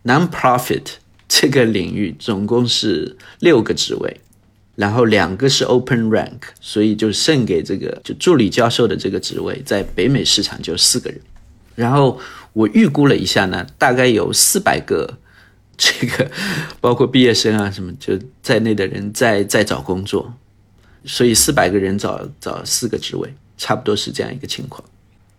[0.03, 0.87] non-profit
[1.29, 4.19] 这个领域总共是六个职位。
[4.73, 11.19] 然后两个是 open rank，所以就剩给这个就助理教授的这个职位，在北美市场就四个人。
[11.75, 12.19] 然后
[12.53, 15.17] 我预估了一下呢，大概有四百个
[15.77, 16.29] 这个
[16.81, 20.33] 包括毕业生啊什么就在内的人在在找工作，
[21.05, 24.83] 所以四百个人找找四个职位，差不多是这样一个情况。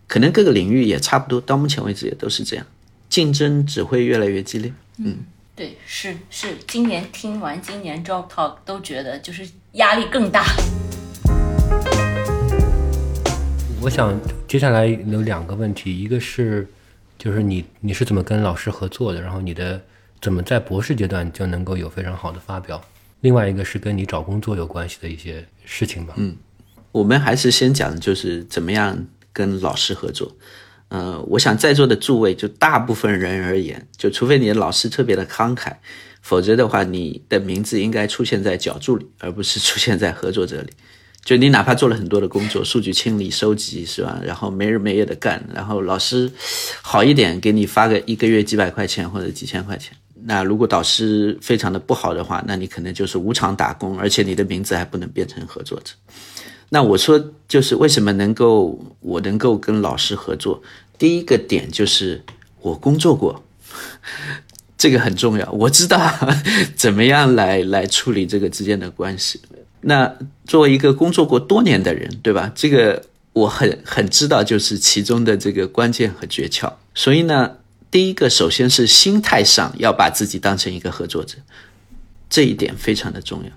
[0.09, 2.67] 可能各个领域也差不多，到目前为止也都是这样，
[3.09, 4.73] 竞争只会越来越激烈。
[4.99, 5.19] 嗯。
[5.55, 10.47] 对，是是，今年听完今年 Job Talk 都觉得就是压力更大。
[13.83, 16.67] 我想接下来有两个问题，一个是
[17.23, 19.81] 就是你你是怎么跟老师合作的，然后你的
[20.21, 22.85] 怎么在博士阶段就能够有非常好的发表，
[23.21, 26.15] 另外一个是跟你找工作有关系的一些事情吧。
[26.17, 26.37] 嗯，
[26.91, 30.37] 我们还是先讲就是怎么样跟老师合作。
[30.89, 35.77] 呃，我想在座的诸位，就大部分人而言，就除非你的老师特别的慷慨，
[36.23, 40.73] 否则的话，你的名字应该出现在脚注里，而不是出现在合作者里。
[41.25, 44.21] 就你哪怕做了很多的工作，数据清理、收集，是吧？
[44.25, 46.31] 然后没日没夜的干，然后老师
[46.83, 49.97] 好一点，给你发个一个月几百块钱或者几千块钱。
[50.25, 55.93] 那如果导师非常的不好的话，那你可能就是无偿打工，而且你的名字还不能变成合作者。
[56.71, 60.63] 那我说，就是为什么能够我能够跟老师合作？
[60.99, 62.23] 第一个点就是
[62.61, 63.45] 我工作过，
[64.77, 66.13] 这个很重要，我知道
[66.75, 69.41] 怎么样来来处理这个之间的关系。
[69.83, 70.17] 那
[70.47, 72.51] 作为一个工作过多年的人，对吧？
[72.55, 76.73] 这个我很很知道，就是其中的这个关键和诀窍。
[76.95, 77.59] 所以呢，
[77.91, 81.37] 第一个首先是心态上要把自己当成一个合作者，
[82.31, 83.51] 这一点非常的重要。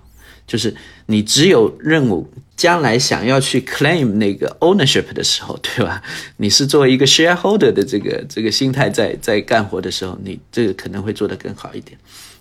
[0.46, 0.72] 就是
[1.06, 6.00] 你只有任务将来想要去 claim 那个 ownership 的时候，对吧？
[6.38, 11.98] 你是作为一个 shareholder 的这个这个心态在在干活的时候，你这个可能会做得更好一点。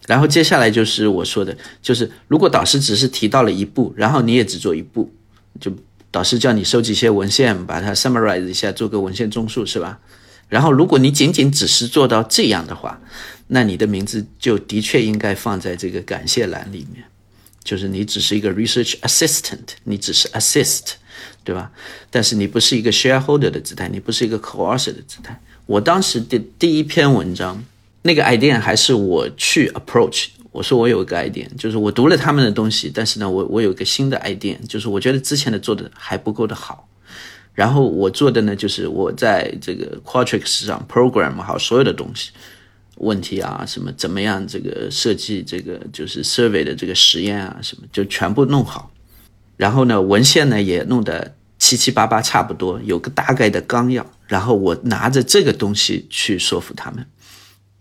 [0.08, 5.12] 然后接下来就是我说的，就是如果导师只是提到了一步，然后你也只做一步，
[5.60, 5.72] 就
[6.12, 10.00] 导师叫你收集一些文献，把它 summarize 一下，做个文献综述，是吧？
[10.48, 13.02] 然后如果你仅仅只是做到这样的话，
[13.48, 17.04] 那你的名字就的确应该放在这个感谢栏里面。
[17.63, 20.94] 就是你只是一个 research assistant，你只是 assist，
[21.44, 21.72] 对吧？
[22.12, 25.41] 但是你不是一个 shareholder 的姿态，你不是一个 co-author 的姿态。
[25.65, 27.63] 我当时的第一篇文章，
[28.06, 36.88] 那个 idea 还是我去 approach，我说我有一个 idea，就是我读了他们的东西，但是呢，我我有一个新的 idea，就是我觉得之前的做的还不够的好。
[37.56, 42.30] 然后我做的呢，就是我在这个 q u a t r i c s 上 program 好所有的东西。
[42.98, 44.46] 问题啊，什么怎么样？
[44.48, 48.91] 这个设计这个就是 survey 的这个实验啊，什么就全部弄好。
[49.58, 54.06] 然后呢，文献呢也弄得七七八八差不多，有个大概的纲要。
[54.28, 57.06] 然后我拿着这个东西去说服他们，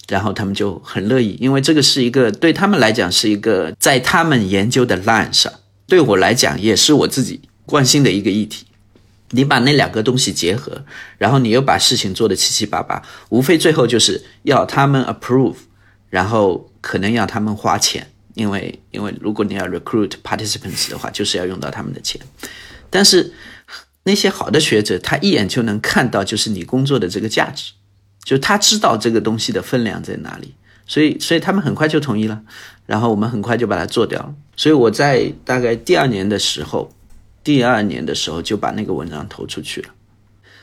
[0.08, 5.52] 然后他们就很乐意，因为这个是一个对他们来讲是一个在他们研究的 line 上，
[5.86, 8.66] 对我来讲也是我自己关心的一个议题。
[9.30, 10.84] 你把那两个东西结合，
[11.18, 15.56] 然后你又把事情做得七七八八，无非最后就是要他们 approve，
[16.08, 22.20] 然后可能要他们花钱，因为因为如果你要 recruit participants 的话，就是要用到他们的钱。
[22.90, 23.32] 但是
[24.04, 27.72] 那些好的学者，他一眼就能看到，就是你工作的这个价值，
[28.24, 30.54] 就他知道这个东西的分量在哪里，
[30.86, 32.42] 所以所以他们很快就同意了，
[32.86, 34.34] 然后我们很快就把它做掉了。
[34.56, 36.90] 所以我在大概第二年的时候。
[37.44, 39.88] 第二年的时候就把那个文章投出去了，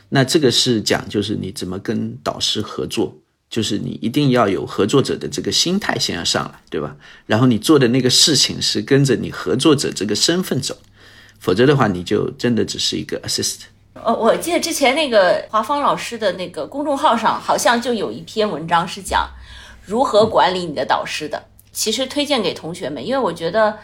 [0.08, 3.16] 那这个是讲就是你怎么跟导师合作，
[3.48, 6.96] 就是你一定要有合作者的这个心态先要上来，对吧？
[7.24, 10.76] 然后你做的那个事情是跟着你合作者这个身份走，
[11.38, 13.58] 否则的话你就真的只是一个 assist。
[13.94, 19.28] 呃，我记得之前那个华芳老师的那个公众号上，好像就有一篇文章是讲
[19.84, 21.42] 如何管理你的导师的。
[21.72, 23.78] 其实推荐给同学们，因为我觉得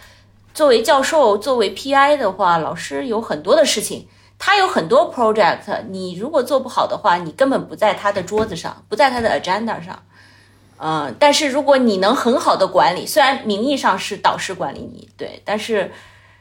[0.52, 4.06] 作为教授、作为 PI 的话，老师有很多的事情，
[4.38, 10.02] 他有很多 project，你如果做不好的话，你根本不在他的桌子上，不在他的 agenda 上。
[10.80, 15.90] 嗯，但是如果你能很好的管理，虽然名义上是导师管理你，对，但是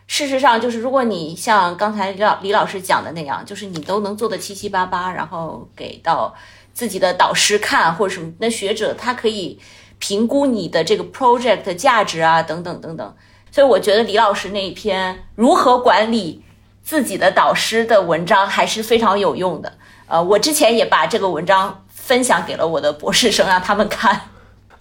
[0.08, 6.34] 事实上就是如果你像刚才李老李老师讲的那样，就是你都能做的七七八八，然后给到
[6.74, 9.60] 自己的导师看或者什么，那学者他可以。
[10.00, 13.16] 评估你的这个 project 的价值啊，等等等等，
[13.50, 16.44] 所以我觉得李老师那一篇如何管理
[16.84, 19.74] 自己的导师的文章还是非常有用的。
[20.06, 24.22] 呃，我之前也把这个文章分享给了我的博士生，让他们看。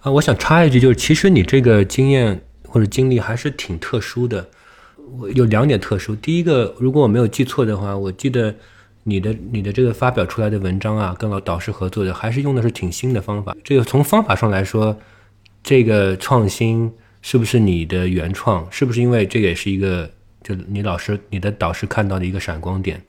[0.01, 4.51] 啊，我想插一句，就是其实你这个经验或者经历还是挺特殊的。
[5.17, 8.53] 我有两点特殊，第一个，如果我没有记错的话，我记得。
[9.09, 13.55] 你的你的这个发表出来的文章啊，跟老导师合作的，还是用的是挺新的方法。
[13.63, 14.93] 这个从方法上来说，
[15.63, 16.91] 这个创新
[17.21, 18.69] 是不是你的原创？
[18.69, 20.11] 是不是因为这也是一个
[20.43, 23.01] 就你老师、你的导师看到的一个闪光点？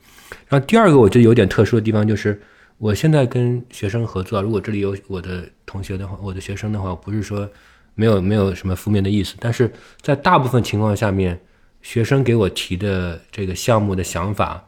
[0.46, 2.40] 然后第二个，我觉得有点特殊的地方就是，
[2.76, 7.51] 我现在跟学生合作，如果这里有我的同学的话，我的学生的话，不是说
[7.96, 9.68] 没有没有什么负面的意思，但是
[10.01, 11.40] 在大部分情况下面，
[11.83, 14.64] 学生给我提的这个项目的想法。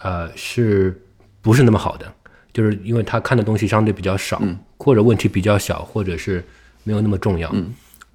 [0.00, 1.02] 呃，是
[1.40, 2.12] 不是那么好的？
[2.52, 4.42] 就是因为他看的东西相对比较少，
[4.76, 6.44] 或者问题比较小，或者是
[6.82, 7.50] 没有那么重要。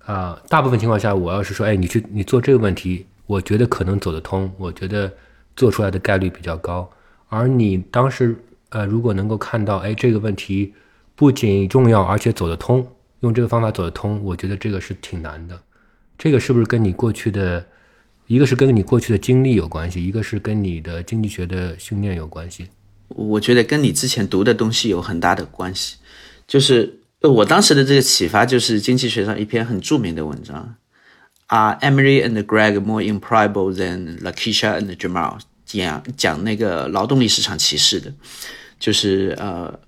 [0.06, 5.12] 啊，大部分情况下，我要是说，哎，你去你做这个问题，我觉得可能走得通，我觉得
[5.56, 6.88] 做出来的概率比较高。
[7.28, 8.36] 而你当时，
[8.70, 10.72] 呃，如果能够看到，哎，这个问题
[11.16, 12.88] 不仅重要，而且走得通，
[13.22, 15.60] 用这个方法走得通，我觉得这个是挺难的。
[16.20, 17.66] 这个是不是跟你过去的？
[18.30, 22.68] 一个是跟你过去的经历有关系，一个是跟你的经济学的训练有关系。
[23.08, 25.96] 我觉得跟你之前读的东西有很大的关系。
[26.48, 30.76] 就是我当时的这个启发，就是经济学上一篇很著名的文章
[31.48, 35.40] ，Are Emily and Greg more improbable than Lakisha and Jamal？
[35.66, 38.14] 讲讲那个劳动力市场歧视的，
[38.80, 39.80] 就是呃。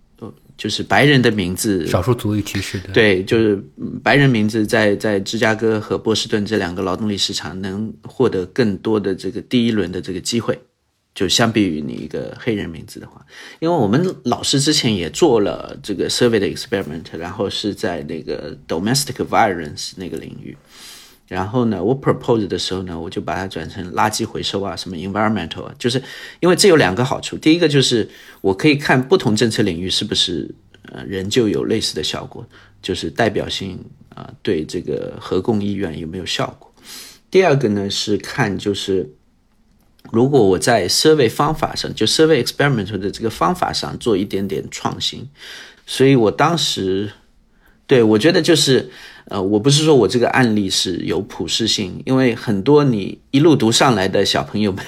[0.62, 3.59] 就是白人的名字，少数族裔歧视的，对，就是
[4.03, 10.59] 白人名字在在芝加哥和波士顿这两个劳动力市场能获得更多的这个第一轮的这个机会，
[11.16, 13.26] 就相比于你一个黑人名字的话，
[13.59, 20.55] 因为我们老师之前也做了这个 survey 的 experiment，然后是在那个 domestic violence 那个领域。
[21.32, 26.04] 然后呢，我 propose 的时候呢，我就把它转成垃圾回收啊，什么 environmental 啊，就是
[26.42, 27.38] 因为这有两个好处。
[27.38, 28.10] 第一个就是
[28.42, 30.54] 我可以看不同政策领域是不是
[30.92, 32.46] 呃人就有类似的效果，
[32.82, 33.80] 就是代表性
[34.14, 36.70] 啊，对这个合共意愿有没有效果。
[37.30, 39.10] 第二个呢是看就是
[40.12, 45.30] 如果我在 survey 方法上，就 survey experimental 的这个方法上做一点点创新。
[45.86, 47.14] 所以我当时
[47.88, 48.92] 对我觉得就是。
[49.26, 54.84] 呃，我不是说我这个案例是有普适性，因为很多你一路读上来的小朋友们，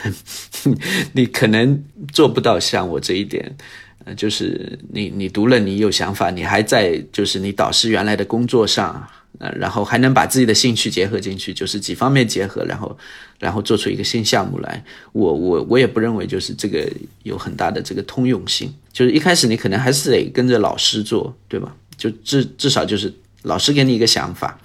[1.13, 1.81] 你可能
[2.11, 3.55] 做不到像我这一点，
[4.03, 9.07] 呃，就是你你读了，你有想法，你还在就是你导师原来的工作上，
[9.38, 12.97] 呃，然后还能把自己的兴趣结合进去，就是几方面结合，然后
[13.39, 14.84] 然后做出一个新项目来。
[15.13, 21.73] 我我我也不认为就是这个有很大的这个通用性，就是一开始你可能还是得跟着老师做，对吧？
[21.95, 23.13] 就至至少就是。
[23.44, 24.60] 老师给你一个想法，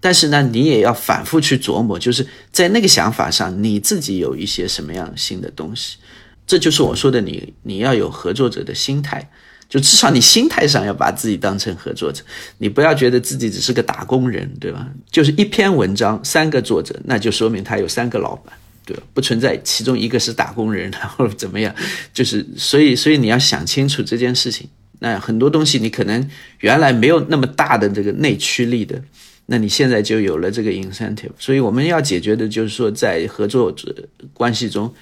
[0.00, 5.98] 但是呢，你也要反复去琢磨，就是在那个想法上，你自己有一些什么样新的东西。
[6.44, 9.30] 这就是我说的，你你要有合作者的心态，
[9.68, 12.22] 就至少你心态上要把自己当成合作者，
[12.58, 14.86] 你不要觉得自己只是个打工人，对吧？
[15.10, 18.52] 就是一篇文章三个作者，那就说明他有三个老板，
[18.84, 19.02] 对吧？
[19.14, 21.74] 不存在其中一个是打工人，然后怎么样？
[22.12, 24.68] 就是所以，所以你要想清楚这件事情。
[25.02, 26.30] 那很多东西你可能
[26.60, 29.02] 原来没有那么大的这个内驱力的，
[29.46, 31.32] 那你现在就有了这个 incentive。
[31.40, 33.92] 所以我们要解决的就是说，在合作者
[34.32, 34.94] 关系中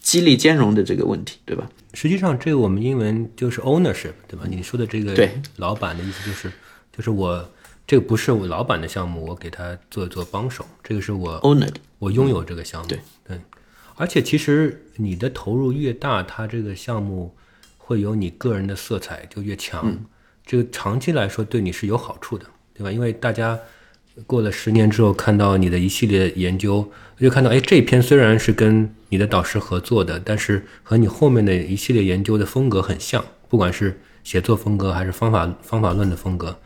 [0.00, 1.70] 激励兼容的这个问题，对吧？
[1.92, 4.46] 实际上，这个我们英文就是 ownership，对吧？
[4.48, 6.50] 你说的这个对老板的意思就是，
[6.96, 7.46] 就是我
[7.86, 12.88] 这个不是我老板的项目，我给他做做帮手，这个是我 owner，我拥有这个项目。
[12.88, 12.98] 对
[13.28, 13.38] 对，
[13.96, 17.34] 而且其实你的投入越大，他这个项目。
[17.84, 19.92] 会有你个人的色彩就越强，
[20.46, 22.90] 这个长期来说对你是有好处的，对吧？
[22.92, 23.58] 因为大家
[24.26, 36.58] 过了十年之后，看到你的一系列研究，就看到，哎，这篇虽然是跟你的导师合作的，但是和你后面的一系列研究的风格很像，不管是写作风格还是方法方法论的风格，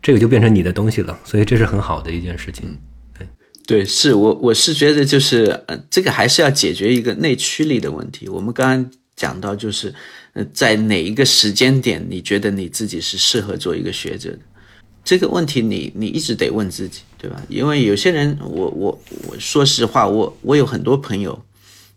[0.00, 2.78] 这个就变成你的东西了，所以这是很好的一件事情。
[3.18, 3.26] 对，
[3.66, 8.28] 对，是我我是觉得就是呃，这个还是要解决一个内驱力的问题。
[8.28, 9.94] 我们刚刚讲到就是，
[10.32, 14.38] 呃，在哪一个时间点，你觉得你自己是适合做一个学者的？
[15.02, 17.42] 这个问题你你一直得问自己，对吧？
[17.48, 21.42] 因为有些人，我我我说实话，我我有很多朋友，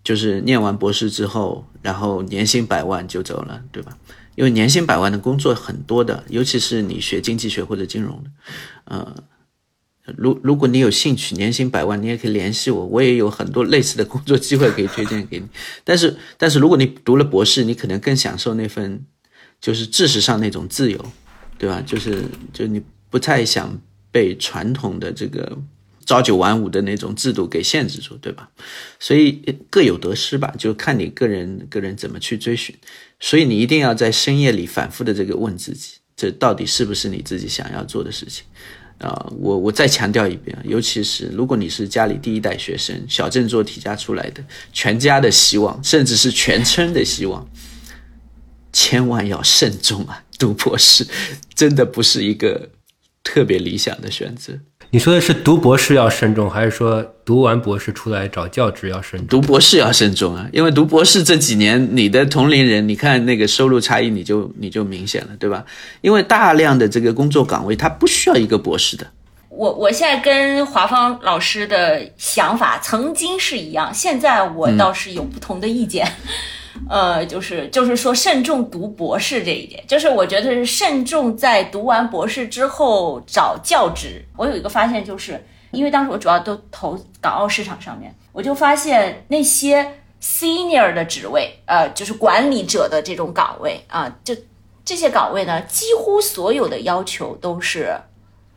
[0.03, 3.97] 就是念完博士之后，然后年薪百万就走了，对吧？
[4.35, 8.29] 因为年薪百万的工作很多的，尤其是你学经济学或者金融的，
[8.85, 9.15] 呃，
[10.17, 15.45] 如如果你有兴趣，年薪百万，你也可以联系我，我也有很多类似的工作机会可以推荐给你。
[15.83, 19.05] 但是但是如果你读了博士，你可能更享受那份
[19.61, 21.11] 就是知识上那种自由，
[21.57, 21.81] 对吧？
[21.85, 22.81] 就是就你。
[23.13, 23.79] 不太想
[24.11, 25.55] 被传统的这个
[26.03, 28.49] 朝九晚五的那种制度给限制住，对吧？
[28.99, 29.39] 所以
[29.69, 32.75] 各有得失吧，就看你个人个人怎么去追寻。
[33.19, 38.43] 所以你一定要在深夜里反复的这个问自己，这到底是不是你自己想要做的事情
[39.03, 39.31] 啊？
[39.37, 47.47] 我我再强调一遍，尤其是如果你是家里第一代学生，小镇做题家出来的，全家的希望，甚至是全村的希望，
[48.71, 50.23] 千万要慎重啊！
[50.39, 51.07] 读博士
[51.53, 52.69] 真的不是一个。
[53.25, 54.59] 特别理想的选择，
[54.93, 59.27] 你说的是读博士要慎重，还是说读完博士出来找教职要慎重？
[59.27, 65.65] 读博士要慎重啊，因为读博士这几年，你的同龄人，你看那个收入差异，你就你就明显了，对吧？
[66.01, 69.07] 因为大量的这个工作岗位，它不需要一个博士的。
[69.49, 76.07] 我我现在跟华芳老师的想法曾经是一样，现在我倒是有不同的意见。
[76.89, 84.25] 呃，就是就是说慎重读博士这一点，就是我觉得是慎重在读完博士之后找教职。
[84.35, 94.35] 我有一个发现，就是因为当时我主要都投港澳市场上面，我就发现那些 senior 的职位，呃，就是管理者的这种岗位啊，就
[94.83, 97.95] 这些岗位呢，几乎所有的要求都是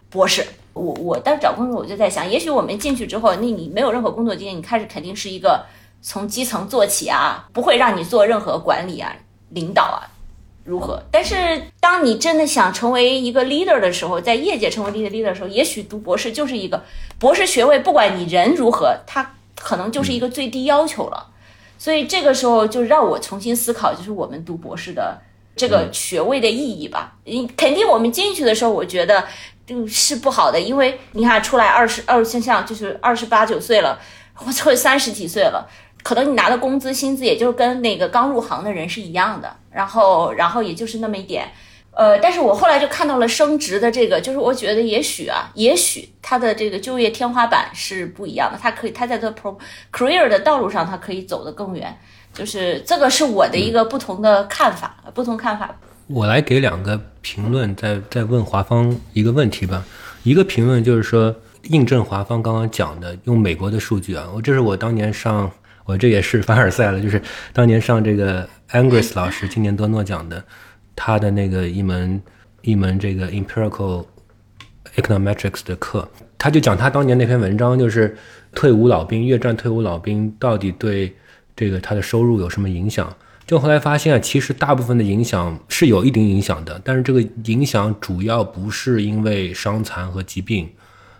[0.09, 0.45] 博士。
[0.73, 5.67] 我我当时找工作，我就在想，也许我们进去之后，那你没有任何工作经验，你开始肯定是一个。
[6.09, 9.13] 从基层做起啊，不会让你做任何管理啊、
[9.49, 10.07] 领导啊，
[10.63, 11.03] 如何？
[11.11, 16.85] 但是当你真的想成为一个 leader 的时候，在业界成为 leader 的时候，也许读博士就是一个
[17.19, 21.27] 博士学位，不管你人如何，他可能就是一个最低要求了。
[21.77, 25.21] 所以这个时候就让我重新思考，就是我们读博士的
[25.57, 27.15] 这个学位的意义吧。
[27.25, 29.25] 你肯定我们进去的时候，我觉得
[29.89, 33.99] 是不好的，因为你看出来二十二，像像就是二十八九岁了，
[34.35, 35.69] 或者三十几岁了。
[36.03, 41.51] 可能你拿的工资薪资也就跟那个刚入行的人是一样的，然后然后也就是那么一点，
[41.91, 49.57] 呃，但是我后来就看到了升职的这个，就是我觉得也许啊，也许他的这个就业天花板是不一样的，他可以他在这 pro
[49.93, 51.99] career 的道路上他可以走得更远，
[52.33, 55.75] 就是这个是我的一个不同的看法，不同看法。
[56.07, 59.85] 我来给两个评论，再再问华方一个问题吧。
[60.23, 61.35] 一个评论就是说
[61.65, 65.51] 印证华方刚刚讲的，用美国的数据啊，我这是我当年上。
[65.87, 67.23] 我这也是凡尔赛了，就是
[67.53, 70.45] 当年上这个 Angus 老师今年得诺奖的，
[70.95, 72.21] 他的那个一门
[72.63, 74.05] 一门这个 Empirical
[74.97, 78.17] Econometrics 的课，他就讲他当年那篇文章，就是
[78.53, 81.15] 退伍老兵越战退伍老兵到底对
[81.55, 83.15] 这个他的收入有什么影响？
[83.47, 90.69] 就后来发现啊，其实大部分的影响是有一定影响的，但是这个影响主要不是因为伤残和疾病。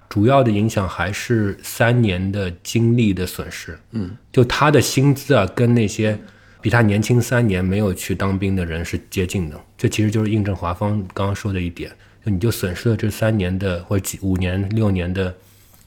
[0.09, 3.79] 主要的影响还是三年的精力的损失。
[3.91, 6.19] 嗯，就他的薪资啊，跟那些
[6.61, 9.61] 比他年轻三年没有去当兵的人是接近的。
[9.77, 11.91] 这其实就是印证华方刚刚说的一点，
[12.25, 15.35] 就你就损失了这三年的或者几五年、六年的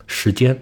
[0.06, 0.58] 时间。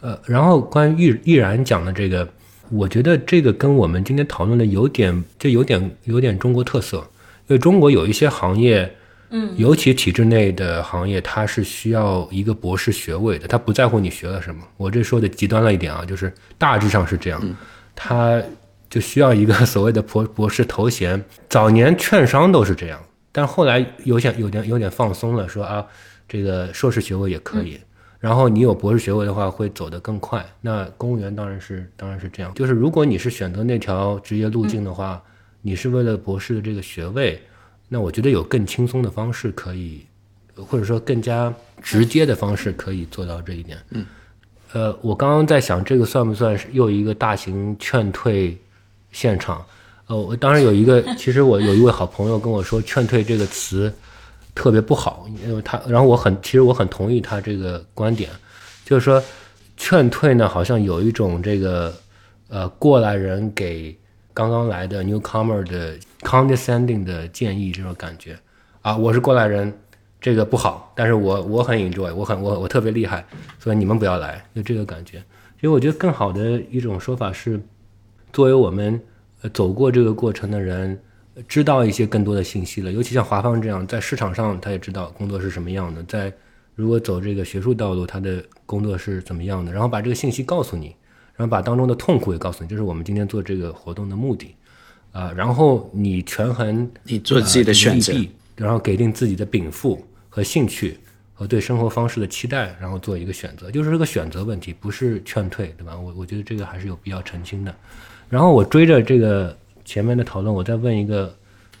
[0.00, 2.28] 呃，然后关于易易然讲的这个，
[2.70, 6.98] 我觉得这个跟我们今天讨论的有点，就有点有点中国特色，
[7.46, 8.96] 因为中国有一些行业。
[9.34, 14.62] 嗯，尤其体制内的行业，它是需要一个博士学位的，他不在乎你学了什么。
[14.76, 17.42] 我这说的极端了一点啊，就是大致上是这样，
[17.96, 18.42] 他
[18.90, 21.24] 就需要一个所谓的博 博士头衔。
[21.48, 23.02] 早年券商都是这样，
[23.32, 25.82] 但后来有点有点有点放松了，说啊，
[26.28, 27.80] 这个硕士学位也可以。
[28.20, 30.44] 然后你有博士学位的话，会走得更快。
[30.60, 35.22] 那公务员当然是当然是这样，就是如果你是选择那条职业路径的话，
[35.62, 37.40] 你是为了博士的这个学位。
[37.92, 40.00] 那我觉得有更轻松的方式可以，
[40.56, 43.76] 或者说更加直接的方式可以做到这一点。
[43.90, 44.06] 嗯，
[44.72, 48.56] 呃，我刚刚在想，这个算不算是又一个大型劝退
[49.10, 49.62] 现场？
[50.06, 53.92] 呃，我当然有一个，其实我有一位好朋友跟我说，劝退这个词
[54.54, 58.30] 特别不好，因为他，然后我很，其实我很同意他这个观点，
[58.86, 59.22] 就是说
[59.76, 61.94] 劝退呢，好像有一种这个
[62.48, 63.94] 呃过来人给
[64.34, 68.38] 刚刚来的 newcomer 的 condescending 的建议这种感觉
[68.80, 69.72] 啊，我是过来人，
[70.20, 73.24] 这个不好，但是我我很 enjoy，我很我我特别厉害，
[73.58, 75.18] 所以你们不要来，就这个感觉。
[75.56, 77.60] 其实我觉得更好的一种说法是，
[78.32, 79.00] 作为我们
[79.42, 80.98] 呃走过这个过程的人。
[81.48, 86.30] 知道一些更多的信息了，尤其像华芳这样，在市场上他也知道工作是什么样的，在
[86.74, 90.94] 如果走这个学术道路，他的工作是怎么样的，然后把这个信息告诉你，
[91.42, 94.54] 然后把当中的痛苦也告诉你，这是我们今天做这个活动的目的
[95.10, 95.32] 啊。
[95.32, 98.12] 然后你权衡你做自己的选择，
[98.56, 100.98] 然后给定自己的禀赋和兴趣
[101.34, 105.98] 和对生活方式的期待，然后做一个选择，就是这个选择问题，不是劝退，对吧？
[105.98, 107.74] 我我觉得这个还是有必要澄清的。
[108.28, 109.56] 然后我追着这个。
[109.84, 111.34] 前面的讨论，我再问一个，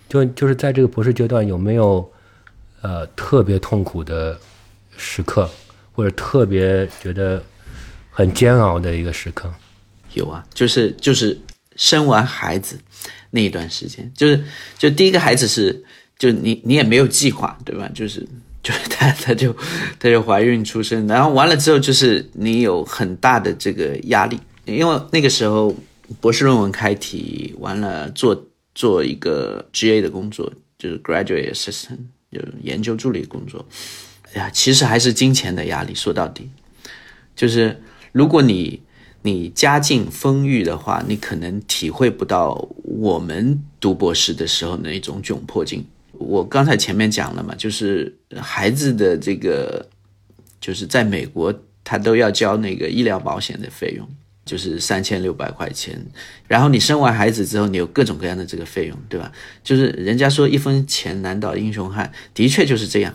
[0.08, 2.12] 就就是在这个博士阶段有没有
[2.80, 4.36] 呃特别痛苦的
[4.96, 5.48] 时刻，
[5.92, 7.40] 或者特别觉得
[8.12, 9.52] 很煎熬的一个时刻？
[10.14, 11.36] 有啊，就是就是
[11.74, 12.78] 生完孩子
[13.30, 14.44] 那一段时间，就是
[14.78, 15.82] 就第一个孩子是
[16.18, 17.90] 就你你也没有计划对吧？
[17.94, 18.20] 就是
[18.62, 19.56] 就是他他就
[19.98, 25.74] 他就怀孕出生，然后完了之后就是你有很大的这个压力，因为那个时候。
[26.20, 28.38] 博士论文开题完了，做
[28.74, 32.00] 做一个 GA 的工作，就是 Graduate Assistant，
[32.30, 33.64] 就是研究助理工作。
[34.34, 35.94] 哎呀，其实还是金钱的压力。
[35.94, 36.50] 说到底，
[37.34, 37.80] 就是
[38.12, 38.80] 如果你
[39.22, 45.84] 你家境丰裕的话，你可能体会不到我们读博士的时候那种窘迫劲。
[46.12, 49.88] 我刚才前面讲了嘛，就是孩子的这个，
[50.60, 51.52] 就是在美国
[51.82, 54.08] 他都要交那个医疗保险的费用。
[54.44, 56.04] 就是三千六百块钱，
[56.48, 59.30] 然后你生完孩子之后，你有各种各样的这个费用，对吧？
[59.62, 63.14] 就是人家说一分钱难倒英雄汉，的确就是这样。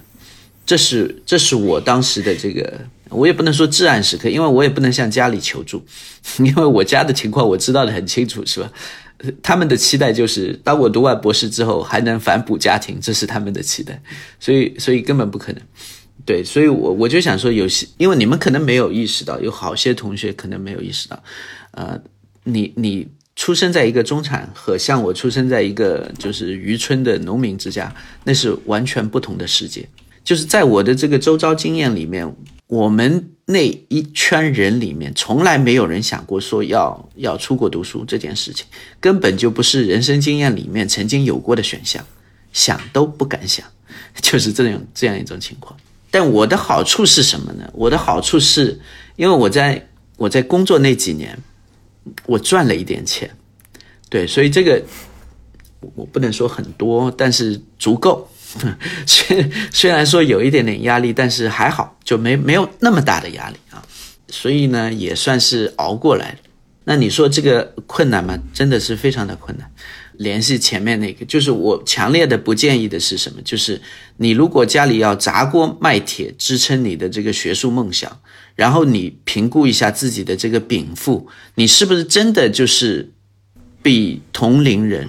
[0.66, 2.80] 这是这是我当时的这个，
[3.10, 5.84] 我也不能说至暗时刻，因为我也不能向家里求助，
[6.40, 8.72] 因为我家的情况我知道的很清楚，是吧？
[9.42, 14.00] 他们的期待就是当我读完博士之后还能反哺家庭，这是他们的期待，
[14.40, 15.62] 所以所以根本不可能。
[16.26, 21.24] 对，所以，我我就想说，有些，因为你们可能没有意识到，有好些同学可能没有意识到，
[21.72, 21.98] 呃，
[22.44, 27.96] 你你出生在一个中产和像我出生在一个就是渔村的农民之家，
[28.26, 29.88] 那是完全不同的世界。
[30.22, 32.30] 就是在我的这个周遭经验里面，
[32.68, 38.66] 我们那一圈人里面，从来没有人想过说要要出国读书这件事情，
[39.00, 42.06] 根本就不是人生经验里面曾经有过的选项，
[42.52, 43.66] 想都不敢想，
[44.22, 45.80] 就是这种这样一种情况。
[46.12, 47.70] 但我的好处是什么呢？
[47.74, 48.78] 我的好处是，
[49.16, 49.88] 因为我在
[50.18, 51.38] 我在工作那几年，
[52.26, 53.30] 我赚了一点钱，
[54.10, 54.84] 对，所以这个
[55.96, 58.30] 我不能说很多，但是足够。
[59.06, 63.84] 虽虽然说有一点点压力，但是还好，就没没有那么大的压力啊。
[64.30, 66.38] 所以呢，也算是熬过来。
[66.86, 68.38] 那你说这个困难吗？
[68.54, 69.70] 真的是非常的困难。
[70.14, 73.42] 联系前面那个，就是我强烈的不建议的是什么？
[73.44, 73.80] 就是
[74.16, 78.20] 你如果家里要砸锅卖铁支撑你的这个学术梦想，
[78.56, 83.12] 然后你评估一下自己的这个禀赋，你是不是真的就是
[83.84, 85.08] 比同龄人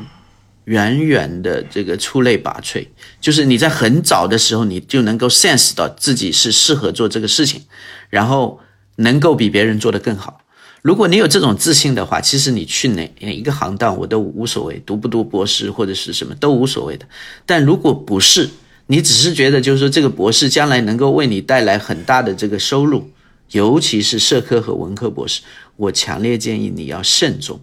[0.69, 2.87] 远远的这个出类拔萃？
[3.23, 7.63] 就是你在很早的时候你就能够 sense 到自己是适合做这个事情，
[8.11, 8.61] 然后
[8.97, 10.43] 能够比别人做得更好。
[10.83, 17.07] 如果你有这种自信的话，其实你去哪哪一个行当我都无所谓，读不读博士或者是什么都无所谓的。
[17.47, 18.51] 但如果不是，
[18.87, 23.11] 你只是觉得就是说这个博士将来能够为你带来很大的这个收入，
[23.53, 25.41] 尤其是社科和文科博士，
[25.77, 27.61] 我强烈建议你要慎重，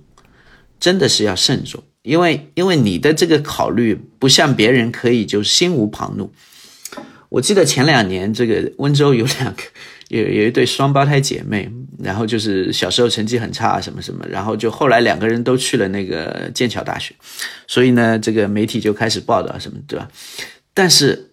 [0.79, 6.29] 真的是要慎重，因为因为你的这个考虑不像别人可以就心无旁骛。
[7.29, 9.61] 我记得前两年这个温州有两个。
[10.09, 17.11] 有有一对双胞胎姐妹，然后就是小时候成绩很差什么什么，然后就后来两个人都去了那个剑桥大学，
[17.65, 20.07] 所以呢，这个媒体就开始报道什么，对吧？
[20.75, 21.31] 但是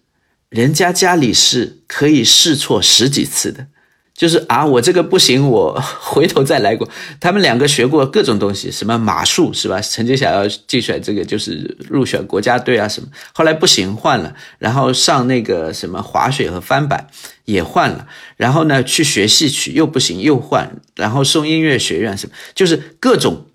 [0.49, 3.67] 人家家里是可以试错十几次的。
[4.15, 6.87] 就是啊，我这个不行，我 回头再来过。
[7.19, 9.81] 他们两个学过各种东西，什么马术是吧？
[9.81, 13.09] 曾经想要竞选这个，就是入选国家队啊什么。
[13.33, 14.35] 后来不行，换了。
[14.59, 17.07] 然后上那个什么滑雪和翻板
[17.45, 18.07] 也换了。
[18.37, 20.79] 然后呢，去学戏曲又不行，又换。
[20.95, 23.47] 然后送音乐学院什么，就是各种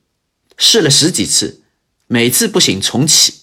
[0.57, 1.63] 试了十几次，
[2.09, 3.43] 每次不行重启。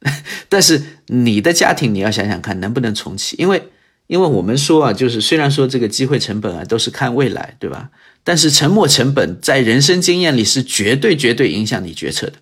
[0.48, 3.68] 但是你的家庭，你要想想看能不能重启，因为。
[4.08, 7.90] 因为我们说啊，就是虽然说这个机会成本啊都是看未来，对吧？
[8.24, 12.34] 但是沉没成本在人生经验里是绝对绝对影响你决策的。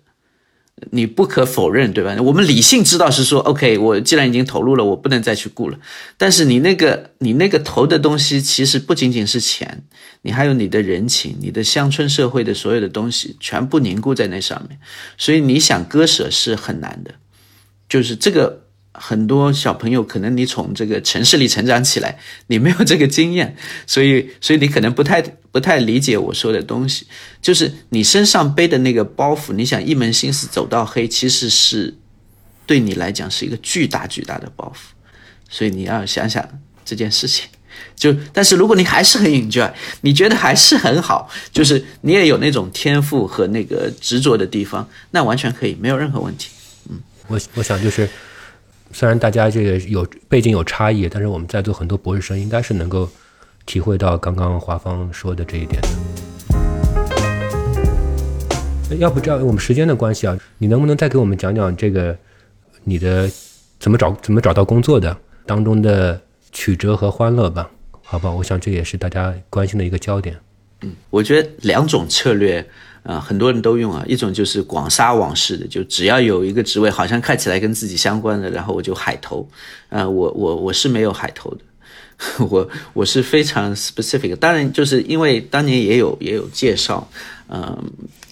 [0.91, 2.15] 你不可否认，对吧？
[2.21, 5.77] 我们理性知道是说，OK，我既然已经投入了，我不能再去顾了。
[6.17, 9.83] 但是你那个你那个投的东西，其实不仅仅是钱，
[10.21, 14.79] 你还有你的人情，你的乡村社会的所有的东西，全部凝固在那上面。
[15.17, 17.15] 所以你想割舍是很难的，
[17.89, 18.66] 就是这个。
[18.99, 22.17] 很多小朋友可能你从这个城市里成长起来，
[22.47, 25.21] 你没有这个经验， 所以所以你可能不太
[25.51, 27.05] 不太理解我说的东西。
[27.39, 31.95] 就是你身上背的那个包袱，你想一门心思走到黑，其实是
[32.65, 34.79] 对你来讲是一个巨大巨大的包袱。
[35.47, 36.43] 所以你要想想
[36.83, 37.47] 这件事情。
[37.95, 39.71] 就但是如果你还是很 enjoy，
[40.01, 46.49] 你觉得还是很好，就是你也有那种天赋和那个执着的地方，那完全可以，没有任何问题。
[46.89, 48.09] 嗯，我我想就是。
[48.99, 53.07] 虽然大家这个有背景有差异，但是我们在座很多博士生应该是能够
[53.63, 55.79] 体会到刚刚华芳说的这一点
[58.89, 58.95] 的。
[58.95, 62.17] 要不这样，我们时间的关系啊，你能不能再给我们讲讲这个
[62.83, 63.29] 你的
[63.79, 66.19] 怎么找怎么找到工作的当中的
[66.51, 67.69] 曲折和欢乐吧？
[68.01, 70.35] 好吧，我想这也是大家关心的一个焦点。
[70.81, 72.67] 嗯，我觉得两种策略。
[73.07, 79.49] 啊，很多人都用啊，一种就是广撒网式的，就只要有一个职位好像看起来跟自己相关的，然后我就海投。
[79.87, 81.59] 啊，我我我是没有海投的，
[82.49, 84.35] 我我是非常 specific。
[84.35, 87.09] 当然，就是因为当年也有也有介绍，
[87.47, 87.81] 嗯，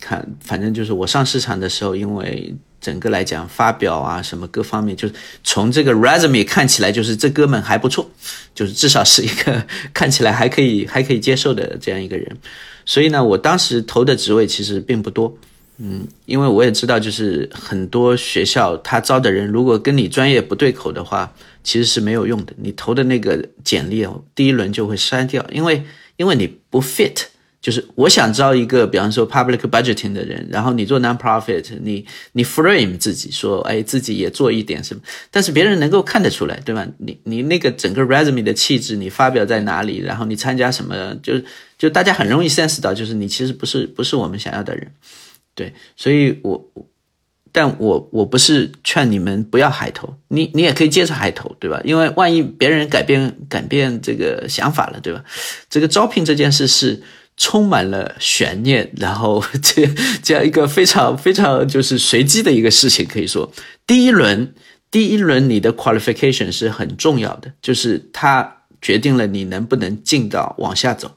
[0.02, 5.14] 看，反正就是我上市场的时候，因为整个来讲发表啊什么各方面，就是
[5.46, 8.06] 从这个 resume 看起来就是这哥们还不错，
[8.54, 12.38] 就是至少是一个 看起来还可以还可以接受的这样一个人。
[12.86, 15.36] 所以呢，我当时投的职位其实并不多，
[15.78, 21.34] 嗯，因为我也知道，就是很多学校他招的人，如果跟你专业不对口的话，
[21.64, 22.54] 其实是没有用的。
[22.58, 25.84] 你投的那个简历哦，第一轮就会删掉，因为
[26.18, 27.26] 因为你不 fit。
[27.66, 35.02] 就是我想招一个，比方说 public budgeting 的人，然后你做 non-profit，你你 frame 自己说，哎，自己也做一点什么，
[35.32, 36.86] 但是别人能够看得出来，对吧？
[37.00, 41.34] 你你那个整个 resume 的气质，你发表在哪里，然后你参加什么，就
[41.76, 44.92] 就大家很容易 sense 到，就是你其实不是不是我们想要的人，
[45.56, 46.64] 对，所以我，
[47.52, 51.82] 但我我不是劝你们不要海投，你你也可以接着海投，对吧？
[51.84, 55.24] 因为万一别人改变改变这个想法了，对吧？
[55.68, 57.02] 这个招聘这件事是。
[57.38, 59.88] 充满了悬念，然后 这
[60.24, 63.52] 这样一个非常非常就是随机的一个事情，可以说
[63.86, 64.54] 第一轮
[64.90, 71.16] 第一轮你的 qualification 是很重要的，就是它决定了你能不能进到往下走，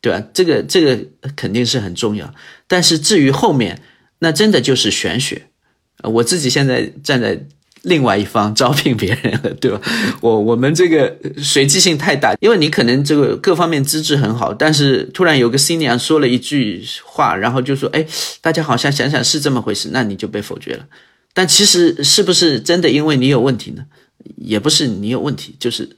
[0.00, 0.22] 对吧？
[0.32, 1.06] 这个这个
[1.36, 2.34] 肯定是很重要，
[2.66, 3.80] 但是至于后面，
[4.18, 5.46] 那真的就是玄学。
[6.02, 7.46] 我自己现在站在。
[7.82, 9.80] 另外一方招聘别人了，对吧？
[10.20, 18.06] 我我们这个随机性太大，因为你可能这个各方面资质很好，但是突然有个 senior 说了一句话，然后就说：“哎，
[18.42, 20.84] 大家好像想想是这么回事。”那你就被否决了。
[21.32, 23.84] 但其实是不是真的因为你有问题呢？
[24.36, 25.88] 也不是你有问题，就是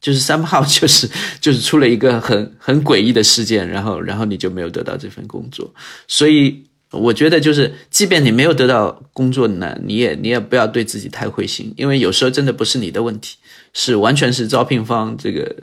[0.00, 1.08] 就是三号就是
[1.40, 5.72] 就是出了一个很很诡异的事件，然后然后你就没有得到这份工作，
[6.08, 6.64] 所以。
[6.90, 13.36] 我觉得就是，即便你没有得到工作呢，你也你也不要对自己太灰心，因为有时候真的不是你的问题，
[13.72, 15.54] 是完全是招聘方这个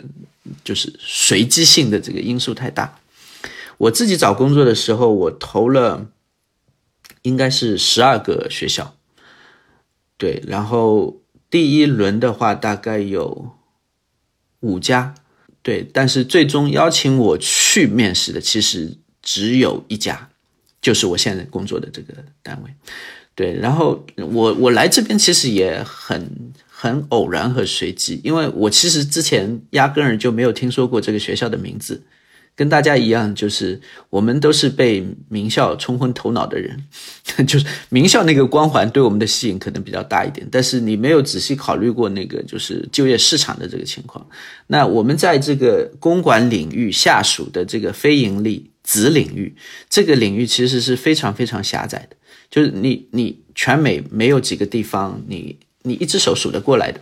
[0.63, 2.99] 就是随机性的这个因素太大。
[3.77, 6.07] 我自己找工作的时候，我投了
[7.23, 8.95] 应该是十二个学校，
[10.17, 11.19] 对，然后
[11.49, 13.51] 第一轮的话大概有
[14.61, 15.13] 五家，
[15.61, 20.29] 对，但是最终邀请我去面试的其实只有一家。
[20.87, 22.71] 就是我现在工作的这个单位，
[23.35, 32.01] 对，然后我我来这边其实也很很偶然和随机，因为我其实之前压根儿就没有听说过这个学校的名字，
[32.55, 36.81] 跟大家一样，就是我们都是被名校冲昏头脑的人，
[37.45, 44.25] 就是名校那个光环对我们的吸引可能比较大一点，但是你没有仔细考虑过那个就是就业市场的这个情况。
[44.67, 48.71] 那我们在这个公管领域下属的这个非盈利。
[48.87, 49.53] 子领域
[49.89, 52.15] 这个领域其实是非常非常狭窄的，
[52.49, 57.01] 就是你你全美没有几个地方你你一只手数得过来的。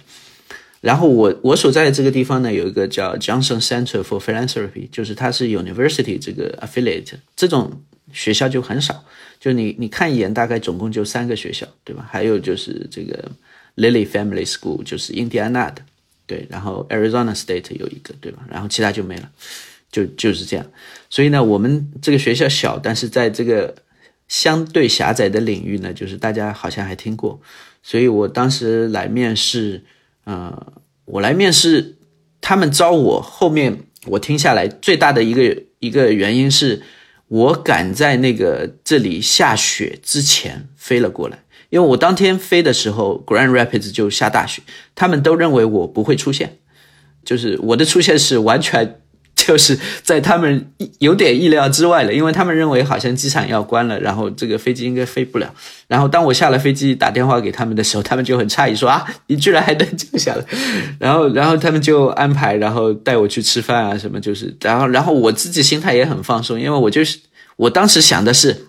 [0.81, 9.05] 然后我我所在的这个地方呢，有一个叫 Johnson Center for Philanthropy，就是它是 University 这个 affiliate，这种学校就很少，
[9.39, 12.07] 就你你看一眼大概总共就三个学校，对吧？
[12.09, 13.31] 还有就是这个
[13.75, 15.83] Lily Family School，就是印第安纳的，
[16.25, 18.39] 对，然后 Arizona State 有一个，对吧？
[18.49, 19.29] 然后其他就没了。
[19.95, 20.65] 就就是这样，
[21.09, 23.73] 所以呢，我们这个学校小，但是在这个
[24.27, 27.39] 相对狭窄的领域呢，就是大家好像还听过，
[27.81, 29.85] 所以我当时来面试，
[30.25, 30.73] 呃，
[31.05, 31.95] 我来面试，
[32.41, 36.83] 他们招我，后面我听下来最大的一个一个原因是，
[37.29, 44.61] 我赶在那个这里下雪之前飞了过来，因为我当天飞的时候，Grand Rapids 就下大雪，
[44.93, 46.57] 他们都认为我不会出现，
[47.23, 48.99] 就是我的出现是完全。
[49.45, 55.53] 就是在他们有点意料之外了，因为他们认为好像机场要关了，然后这个飞机应该飞不了。
[55.87, 60.43] 然后当我下了飞机打电话给他们的时候，他们就很诧异说：“啊，你居然还能降下来！”
[60.97, 67.19] 然后，然后他们就安排，然后带我去吃饭啊什么，就是，然后，然后我自己心态也很放松，因为我就是
[67.57, 68.67] 我当时想的是，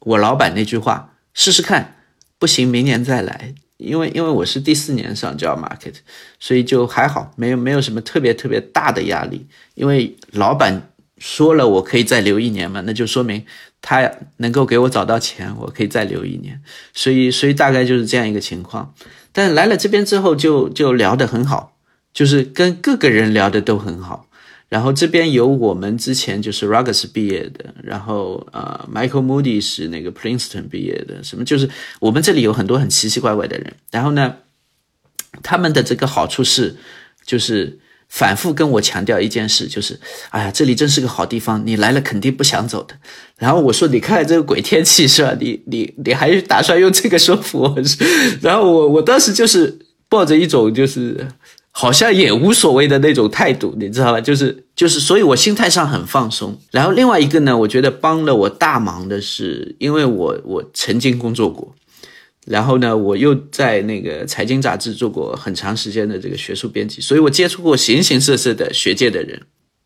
[0.00, 1.96] 我老板那句话，试试看，
[2.38, 3.54] 不行明年再来。
[3.76, 5.94] 因为因为我是第四年上 job market，
[6.38, 9.46] 所以就还好，没有没有什么特别特别大的压力。
[9.74, 13.44] 因为老板说了我可以再留一年嘛，那就说明
[13.80, 16.62] 他能够给我找到钱，我可以再留一年。
[16.92, 18.94] 所以所以大概就是这样一个情况。
[19.32, 21.76] 但来了这边之后就就聊得很好，
[22.12, 24.28] 就是跟各个人聊的都很好。
[24.74, 31.70] 然后这边有我们之前就是 Rogers 毕业的，然后呃 Michael Moody 是那个 Princeton 毕业的，什么就是
[32.00, 33.72] 我们这里有很多很奇奇怪怪的人。
[33.92, 34.34] 然后呢，
[35.44, 36.74] 他们的这个好处是，
[37.24, 40.00] 就是反复跟我强调一件事，就是
[40.30, 42.96] 哎呀，这里真是个好地方，你来了肯定不想走的。
[43.38, 45.36] 然后我说，你看这个鬼天气是吧？
[45.38, 47.76] 你 你你还打算用这个说服我？
[48.42, 51.28] 然后我我当时就是抱着一种就是。
[51.76, 54.20] 好像也无所谓的那种态度，你知道吧？
[54.20, 56.56] 就是就是，所以我心态上很放松。
[56.70, 61.74] 然后另外一个呢，我觉得帮了我大忙的是，因为我我曾经工作过，
[62.46, 69.42] 然后呢，我又在那个财经杂志做过很长时间的这个学术编辑，所以我接触过形形色色的学界的人。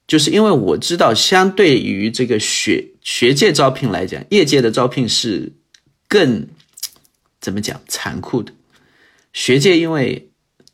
[0.06, 5.50] 就是因为我知道，相对于这个学学界招聘来讲，业界的招聘是
[6.06, 6.46] 更
[7.40, 8.52] 怎么讲残酷的。
[9.32, 10.27] 学界因为。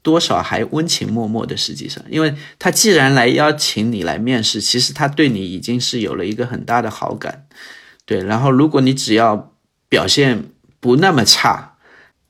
[0.04, 7.46] 多少还温情脉脉的，实际上，因为他既然来邀请你来面试，其实他对你已经是有了一个很大的好感，
[8.04, 8.22] 对。
[8.22, 9.54] 然后，如果你只要
[9.88, 10.44] 表现
[10.78, 11.76] 不那么差，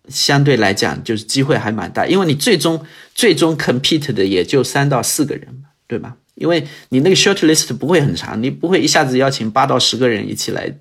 [0.08, 6.16] 相对来讲就是机会还蛮大，因为你最终最终 compete 的也就三到四个人，对吧？
[6.36, 10.72] 因为你那个 short list 不会很长，你不会一下子邀请八到十个人一起来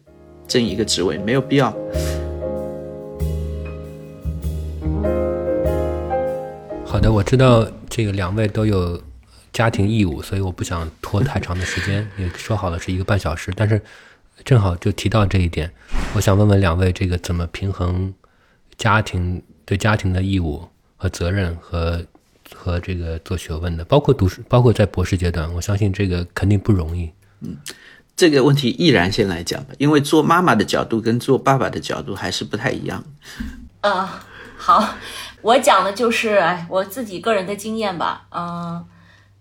[0.48, 1.76] 争一个职位，没有必要。
[6.94, 9.02] 好的，我知道这个两位都有
[9.52, 12.08] 家庭义务，所以我不想拖太长的时间。
[12.20, 13.82] 也说好了是一个半小时，但是
[14.46, 15.74] 正好就提到这一点，
[16.14, 18.14] 我想问问两位，这个怎么平衡
[18.78, 22.00] 家庭对家庭的义务和责任和
[22.54, 27.12] 和这个做学问的，包括读书，包括在博士阶段，我相信这个肯定不容易。
[27.39, 27.58] 嗯，
[28.16, 33.04] 这个问题毅然先来讲吧，因为做妈妈的角度跟做爸爸的角度还是不太一样。
[33.82, 34.94] 啊，好。
[35.44, 38.84] 我讲的就是哎，我自己个人的经验吧，嗯，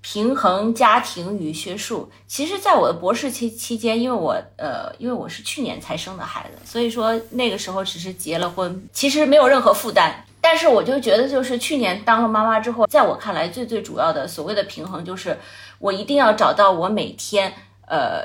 [0.00, 2.11] 平衡家庭与学术。
[2.26, 10.24] 其实，在我的博士期期间，因为我呃，因为我是去年才生的孩子，所以说那个时候只是结了婚，其实没有任何负担。
[10.40, 15.38] 但是我就觉得，就是去年当了妈妈之后，在我看来，最最主要的所谓的平衡，就是
[15.78, 17.53] 我一定要找到我每天
[17.86, 18.24] 呃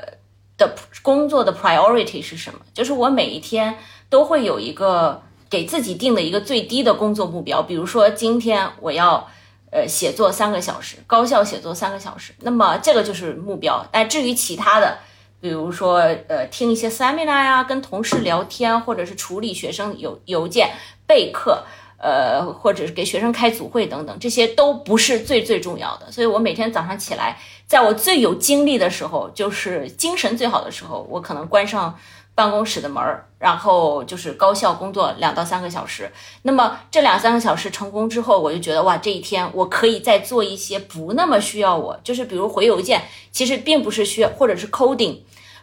[0.56, 3.78] 的工作的 priority 是什么，就是我每一天
[4.10, 5.22] 都会有一个。
[5.50, 9.26] 给自己定的一个最低的工作目标，比如说今天我要，
[9.70, 13.86] 呃，写作三个小时，高效写作三个小时，那么这个就是目标。
[13.90, 14.98] 但至于其他的，
[15.40, 20.70] 比如说呃，听一些 seminar 呀，跟同事聊天，或者是处理学生邮邮件、
[21.06, 21.64] 备课，
[21.96, 26.12] 呃，或者是给学生开组会等等，这些都不是最最重要的。
[26.12, 31.98] 所以我每天早上起来，在我最有精力的时候，就是精神最好的时候，我可能关上。
[32.38, 36.08] 办公室的门儿，然后就是高效工作两到三个小时。
[36.42, 45.18] 那么这两三个小时成功之后，我就觉得哇，这一天我可以再做一些不那么需要我，就是比如回邮件，其实并不是需要，或者是 coding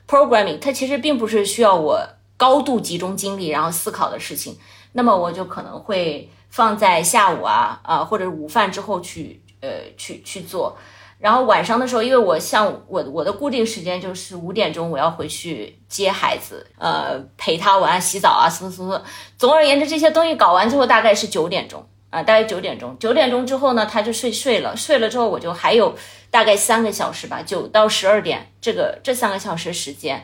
[0.05, 1.97] programming，它其实并不是需要我
[2.35, 4.57] 高度集中精力然后思考的事情。
[4.91, 10.77] 那么我就可能会放在下午啊啊或者午饭之后去呃去去做。
[11.17, 19.01] 然后晚上的时候，因为我像我我的固定时间就是五点钟我要回去接孩子，呃，陪他玩、洗澡啊，什么什么。
[19.37, 22.95] 总而言之，这些东西搞完之后大概是九点钟啊，大概九点钟。
[22.99, 25.95] 九点钟之后呢，他就睡睡了，睡了之后我就还有
[26.29, 30.23] 大概三个小时吧，九到十二点，这个这三个小时时间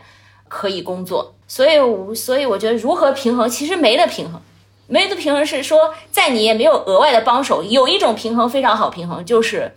[0.50, 1.34] 可以工作。
[1.48, 4.40] 所以，所以我觉得如何平衡，其实没得平衡，
[4.88, 7.64] 没得平衡是说在你也没有额外的帮手。
[7.64, 9.74] 有一种平衡非常好平衡，就是。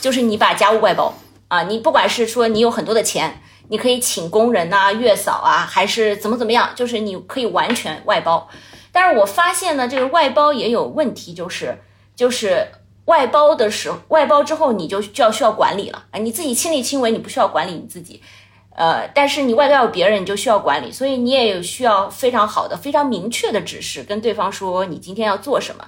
[0.00, 1.14] 就是你把家务外包
[1.48, 8.48] 啊，你不管是说你有很多的钱，你可以请工人呐、月嫂啊，还是怎么怎么样，就是你可以完全外包。
[8.92, 11.78] 但是我发现呢，这个外包也有问题，就是
[12.16, 12.68] 就是
[13.04, 18.22] 外包的时候，外包之后你就就要需要管理了啊，你自己亲力亲为，你不需要管理你自己。
[18.76, 25.84] 呃，但是你外头要有别人，你就需要管理，所以你也有需要非常好的、非常明确的指示，跟对方说你今天要做什么，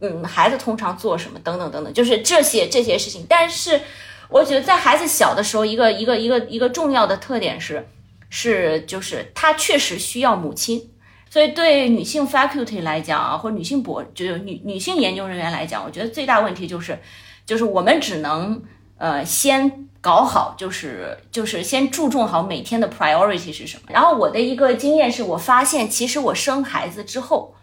[0.00, 3.24] 嗯，孩子通常做什么，等等等等，就是这些这些事情。
[3.28, 3.80] 但是
[4.28, 7.88] 我觉得在孩子小的时候，一个一个一个一个重要的特点是，
[8.28, 10.90] 是就是他确实需要母亲。
[11.28, 16.98] 所以对女性 faculty 来讲啊，或者女性博就是女女性研究人员来讲，我觉得最大问题就是，
[17.44, 18.62] 就是我们只能
[18.96, 23.82] 呃先搞好，就是就是先注重好每天的 priority 是什么。
[23.88, 27.54] 然后我的一个经验是我发现，其实我生孩子之后，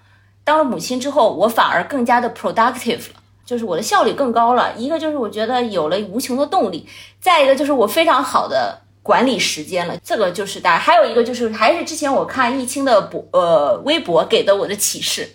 [0.44, 3.16] 当了母亲之后，我反而更加的 productive 了，
[3.46, 4.74] 就是我的效率更高了。
[4.78, 6.88] 一个就是我觉得有了无穷的动力，
[7.20, 8.80] 再一个就是我非常好的。
[9.06, 10.78] 管理时间了，这个就是大。
[10.78, 15.28] 还有一个就是，还是之前我看易清的博呃微博给的我的启示，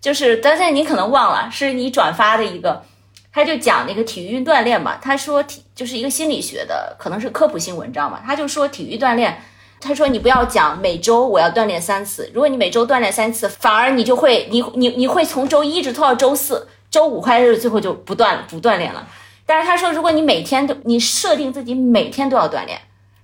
[0.00, 2.82] 就是但是你可能忘了，是你转发的一个，
[3.30, 4.96] 他就讲那个体育锻炼嘛。
[5.02, 8.22] 他说体就是一个心理学的，可能是科普性文章嘛。
[8.24, 9.44] 他就说体育锻炼，
[9.80, 19.08] 他说你不要讲每周我要锻炼三次，如果你每周锻炼三次，反而你就会你你你会从周一一直拖到周四，周五开始最后就不锻不锻炼了。
[19.46, 22.80] 但是他说，如果你每天都你设定自己每天都要锻炼。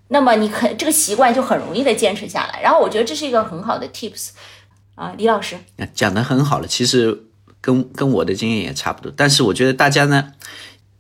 [0.09, 4.29] 那么你可这个习惯就很容易的坚持下来，然后我觉得这是一个很好的 tips
[4.95, 5.57] 啊，李老师
[5.93, 7.25] 讲的很好了，其实
[7.61, 10.33] 跟跟我的经验也差不多，但是我觉得大家呢，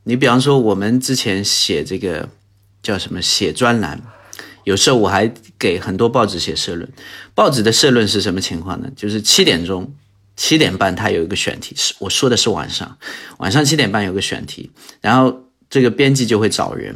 [0.03, 2.29] 你比方说我们之前写这个
[2.83, 4.03] 叫什么写专栏，
[4.67, 6.87] 有时候我还给很多报纸写社论，
[7.35, 8.89] 报纸的社论是什么情况呢？
[8.95, 9.91] 就是七点钟
[10.37, 12.99] 七点半它有一个选题，是我说的是晚上，
[13.39, 16.95] 晚上七点半有个选题，然后这个编辑就会找人，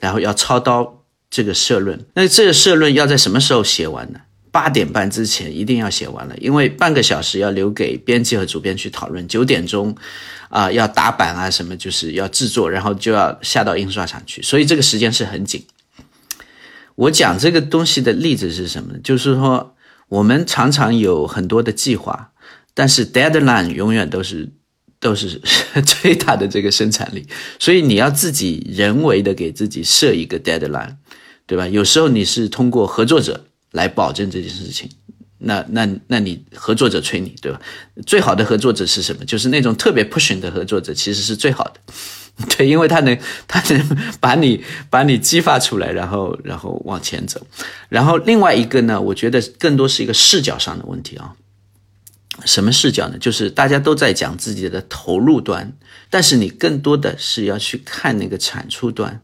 [0.00, 0.94] 然后要操刀。
[1.30, 4.20] 这个社论，那这个社论要在什么时候写完呢？
[4.50, 9.28] 八点半之前一定要写完了，因为半个小时要留给编辑和主编去讨论。
[9.28, 9.94] 九点钟，
[10.48, 15.62] 啊，要打版啊，什么就是要制作，然后就要下到印刷厂去，所以这个时间是很紧。
[16.98, 18.98] 我讲这个东西的例子是什么呢？
[19.02, 19.74] 就是说，
[20.08, 22.32] 我们常常有很多的计划，
[22.74, 24.48] 但是 deadline 永远都是
[25.00, 25.40] 都是
[25.84, 27.26] 最大的这个生产力，
[27.58, 30.96] 所以你要自己人为的给自己设一个 deadline。
[31.48, 31.66] 对吧？
[31.66, 34.86] 有时候你是通过合作者来保证这件事情，
[35.38, 37.58] 那那那你合作者催你，对吧？
[38.04, 39.24] 最好的合作者是什么？
[39.24, 41.80] 就是那种特别 pushing 的合作者，其实是最好的，
[42.56, 47.46] 对，因为他能他能把你把你激发出来，然后然后往前走。
[47.88, 51.34] 然后另外一个呢，我觉得更多是一个视角上的问题啊。
[52.44, 53.18] 什么视角呢？
[53.18, 55.72] 就是大家都在讲自己的投入端，
[56.08, 59.20] 但是你更多的是要去看那个产出端，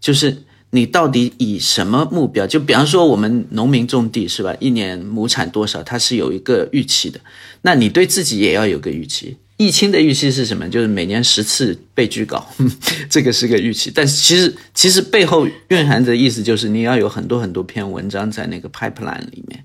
[0.00, 0.44] 就是。
[0.70, 2.44] 你到底以什么目标？
[2.48, 4.52] 就比方说，我们农民种地是吧？
[4.58, 7.20] 一年亩产多少，它是有一个预期的。
[7.62, 9.36] 那你对自己也要有个预期。
[9.56, 10.68] 易清的预期是什么？
[10.68, 12.44] 就是每年十次被拒稿，
[13.08, 13.90] 这个是个预期。
[13.94, 19.64] 但是其实其实背后蕴含的意思就是你要有很多很多篇文章在那个 pipeline 里面。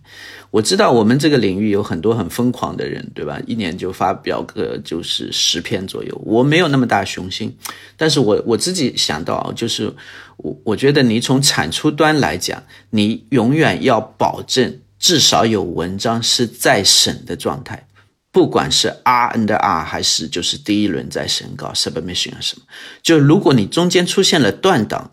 [0.51, 3.39] 我知道我们这个领域有很多很疯狂的人，对吧？
[3.45, 6.21] 一年就发表个就是十篇左右。
[6.25, 7.55] 我没有那么大雄心，
[7.95, 9.93] 但是我我自己想到就是
[10.37, 17.85] 我我觉得你从产出端来讲，你永远要保证至少有文章是在审的状态。
[18.31, 22.63] 不管是 R and R 还是就是第一轮在审稿 submission 啊什么，
[23.01, 25.11] 就如果你中间出现了断档，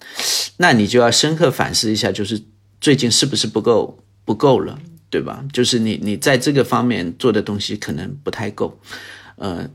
[0.58, 2.42] 那你就要深刻反思一下，就是
[2.78, 5.42] 最近是不是不够不够了，对吧？
[5.50, 8.78] 就是你你在这个方面做的东西可能不太够，
[9.36, 9.66] 呃，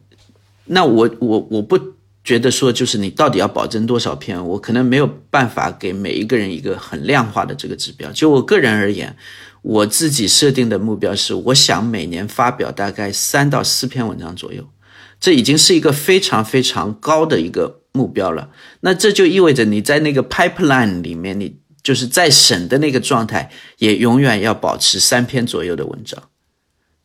[0.65, 1.79] 那我我我不
[2.23, 8.11] 觉得说就是你到底要保证多少篇，我可能没有办法给每一个人一个很量化的这个指标。
[8.11, 9.17] 就我个人而言。
[9.61, 14.67] 我自己设定的目标是，我想每年发表大概三到四篇文章左右，
[15.19, 18.49] 这已经是一个非常非常高的一个目标了。
[18.79, 26.21] 那这就意味着你在那个 pipeline 里面，你就是在审的那个状态，也永远要保持三篇左右的文章。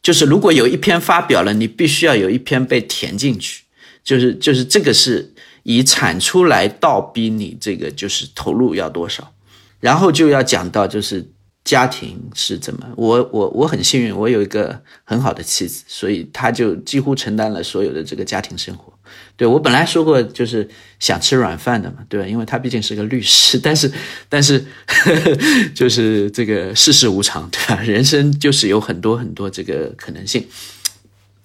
[0.03, 3.65] 就是如果有一篇发表了，你必须要有一篇被填进去。
[4.03, 5.35] 就是就是这个是
[5.65, 9.35] 以产出来倒逼你这个就是投入要多少，
[9.79, 11.33] 然后就要讲到就是。
[11.67, 12.87] 家庭是怎么？
[12.97, 18.93] 我我我很幸运，我有一个很好的妻子，所以她就几乎承担了所有的这个家庭生活。
[19.37, 20.69] 对我本来说过就是
[21.01, 22.27] 想吃软饭的嘛，对吧？
[22.27, 23.91] 因为她毕竟是个律师，但是
[24.29, 25.37] 但是呵呵
[25.75, 27.83] 就是这个世事无常，对吧？
[27.83, 30.47] 人生就是有很多很多这个可能性。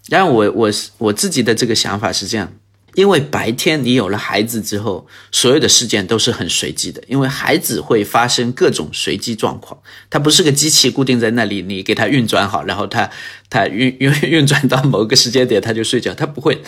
[0.07, 2.53] 然我我我自己的这个想法是这样。
[2.95, 9.79] 因为白天你有了孩子之后，所有的事件都是很随机的，因为孩子会发生各种随机状况，
[10.09, 13.09] 它不是个机器固定在那里，你给它运转好，然后它
[13.49, 16.61] 它运运运转到某个时间点它就睡觉，它不会，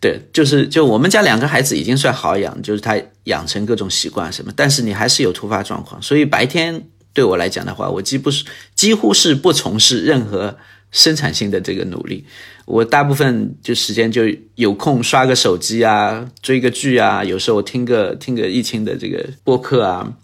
[0.00, 8.44] 对，就是就我们家两个孩子已经算好养，就是他养成各种习惯什么，但是你还是有突发状况，所以白天对我来讲的话，我几不是
[8.74, 10.56] 几乎是不从事任何
[10.90, 12.24] 生产性的这个努力，
[12.70, 14.22] 我大部分就时间就
[14.54, 20.16] 有空刷个手机啊，追个剧啊，有时候听个听个疫情的这个播客啊。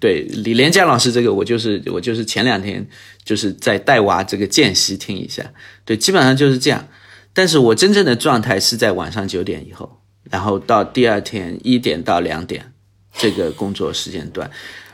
[0.00, 2.84] 对李连江老师这个，我就是我就是前两天
[3.22, 5.48] 就是在带娃这个间隙听一下，
[5.84, 6.84] 对，基本上就是这样。
[7.32, 12.72] 但是我真正的状态是在晚上九点以后，然后到第二天一点到两点
[13.14, 14.50] 这个工作时间段，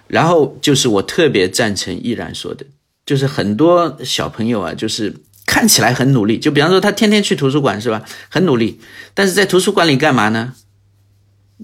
[0.09, 2.67] 然后就是我特别赞成依然说的，
[3.07, 5.15] 就是很多小朋友啊，就是
[5.47, 8.81] 看起来很努力，就比方说他天天去图书馆是吧，很努力，
[9.15, 10.53] 但是在图书馆里干嘛呢？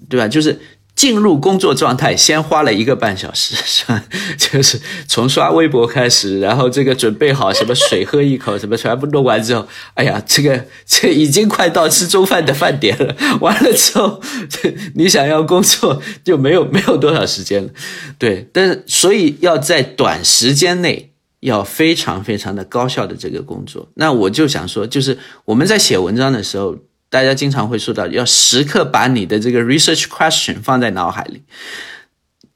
[0.09, 0.27] 对吧？
[0.27, 0.61] 就是。
[0.95, 4.05] 进入工作状态，先花了一个半小时， 是吧？
[4.37, 4.79] 就是
[5.09, 13.17] 从刷微博开始，然后这个准备好什么水喝一口，什么全部弄完之后，哎呀，这个这已经快到吃中饭的饭点了。
[13.41, 14.21] 完了之后，
[14.95, 17.71] 你想要工作就没有没有多少时间了，
[18.19, 18.47] 对。
[18.53, 21.12] 但所以要在短时间内
[21.43, 26.77] 要非常非常的高效的这个工作，那我就想说，就是我们在写文章的时候。
[27.13, 31.43] 大家经常会说到，要时刻把你的这个 research question 放在脑海里。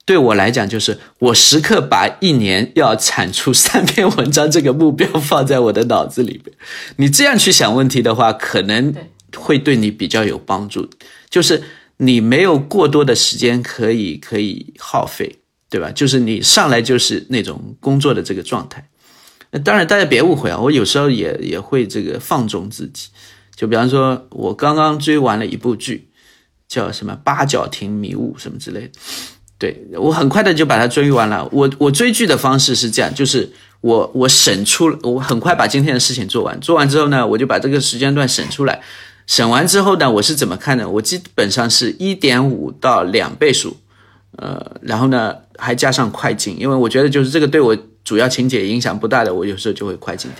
[0.06, 6.56] 对我来讲，就是我时刻把一年要产出三篇文章这个目标放在我的脑子里边。
[6.96, 8.94] 你这样去想问题的话，可能
[9.36, 10.88] 会对你比较有帮助。
[11.28, 11.62] 就是
[11.98, 15.36] 你没有过多的时间可以可以耗费，
[15.76, 15.90] 对吧？
[15.90, 18.88] 就是你上来就是那种工作的这个状态。
[19.62, 23.08] 当然，大家别误会啊，我有时候也也会这个放纵自己。
[23.54, 26.08] 就比方说，我刚刚追完了一部剧，
[26.66, 28.90] 叫什么《八角亭迷雾》什么之类的，
[29.58, 31.46] 对我很快的就把它追完了。
[31.52, 33.52] 我我追剧的方式是这样，就是
[33.82, 38.80] 我我省出，我很快把今天的事情做完，做完之后呢，我就把这个时间段省出来，
[39.26, 40.88] 省完之后呢，我是怎么看的？
[40.88, 43.76] 我基本上是一点五到两倍速，
[44.38, 50.30] 呃，然后呢还加上快进，因为我觉得就是这个对我主要情节影响不大的，我有时候就会快进。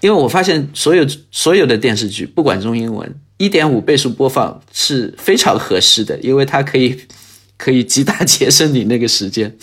[0.00, 7.00] 因为我发现所有所有的电视剧，不管中英文，一点五倍速播放是非常合适的，因为它可以
[7.56, 9.56] 可以极大节省你那个时间，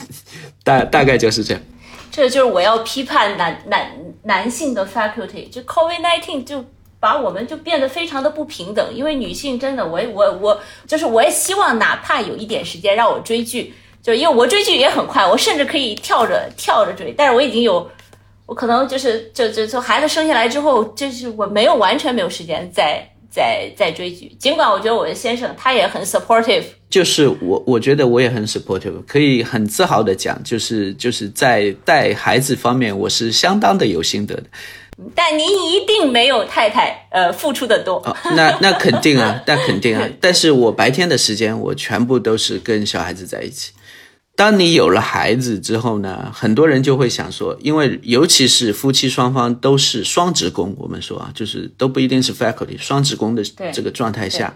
[0.62, 1.62] 大大概就是这样。
[2.10, 3.90] 这就是我要批判男男
[4.24, 6.64] 男性的 faculty，就 COVID nineteen 就
[7.00, 8.94] 把我们就变得非常的不平等。
[8.94, 13.72] 因为女性真的，我我我就是我也希望哪怕有一点时间让我追剧，
[14.06, 17.90] 就因为我追剧也很快，我甚至可以跳着跳着追，但是我已经有。
[18.46, 24.28] 我可能就是就就从孩子生下来之后，就是我没有完全没有时间再再再追剧。
[24.38, 34.44] 尽管我觉得我的先生他也很 supportive，就是我我觉得我也很 supportive，可以很自豪的讲，就是就是在带孩子方面，我是相当的有心得的。
[35.12, 38.00] 但您一定没有太太呃付出的多。
[38.36, 40.08] 那那肯定啊，那肯定啊。
[40.22, 43.72] 但是我白天的时间，我全部都是跟小孩子在一起。
[44.36, 54.54] 当你有了孩子之后呢，很多人就会想说，因为尤其是夫妻双方都是双职工，我们说啊，就是都不一定是 faculty 双职工的这个状态下，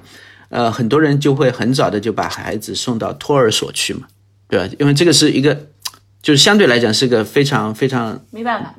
[0.50, 4.06] 呃，很多人就会很早的就把孩子送到托儿所去嘛，
[4.48, 4.74] 对吧？
[4.78, 5.58] 因为这个是一个，
[6.20, 8.74] 就是相对来讲是个非常非常没办法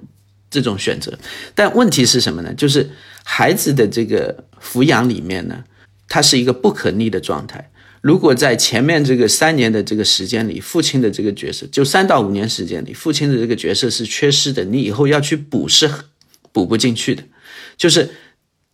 [0.51, 1.17] 这种选择。
[1.55, 2.53] 但问题是什么呢？
[2.53, 2.87] 就是
[3.23, 5.63] 孩子的这个抚养里面呢，
[6.07, 7.70] 它是一个不可逆的状态。
[8.01, 15.89] 如果在前面这个三年的这个时间里，父亲的这个角色就三到五年时间里，父亲的这个角色是缺失的，你以后要去补是
[16.51, 17.23] 补不进去的。
[17.77, 18.09] 就是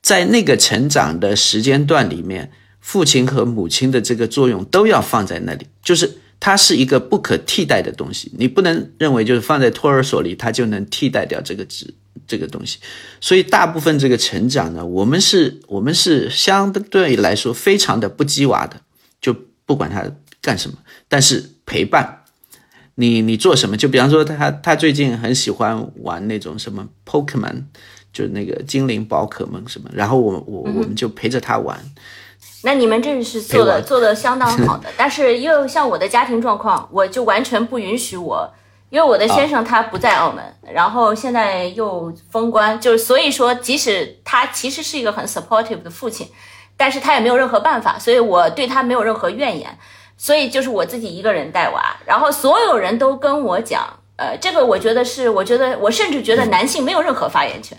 [0.02, 6.10] 在那个成长的时间段里面，父亲和母亲的这个作用都要放在那里，就是
[6.40, 8.32] 它是一个不可替代的东西。
[8.38, 11.94] 你不能认为就是放在托儿所里，它就能替代掉这个职
[12.26, 12.78] 这个东西。
[13.20, 18.82] 所以大部分这个成长呢，我们是我们是相对来说非常的不鸡娃的。
[19.22, 19.36] 就
[19.66, 20.04] 不管他
[20.42, 20.78] 干什么，
[21.08, 22.24] 但是陪伴
[22.96, 23.78] 你，你做什么？
[23.78, 27.64] 就比方说，他他最近很喜欢玩那种什么 Pokemon，
[28.12, 31.80] 就是那个精灵宝可梦什么，然后我我我们就陪着他玩。
[32.64, 38.52] 那你们这是做的做的相当 好的，但是因为像我的家庭状况，我就完全不允许我，
[38.90, 46.28] 因为我的先生他不在澳门，然后现在又封关，就是所以说，即使他其实是一个很 supportive 的父亲。
[46.78, 49.76] 但是他也没有任何办法，所以我对他没有任何怨言，
[50.16, 53.86] 所以就是我自己一个人带娃，然后所有人都跟我讲，
[54.16, 57.78] 呃，这个我觉得是，我觉得我甚至觉得男性没有任何发言权，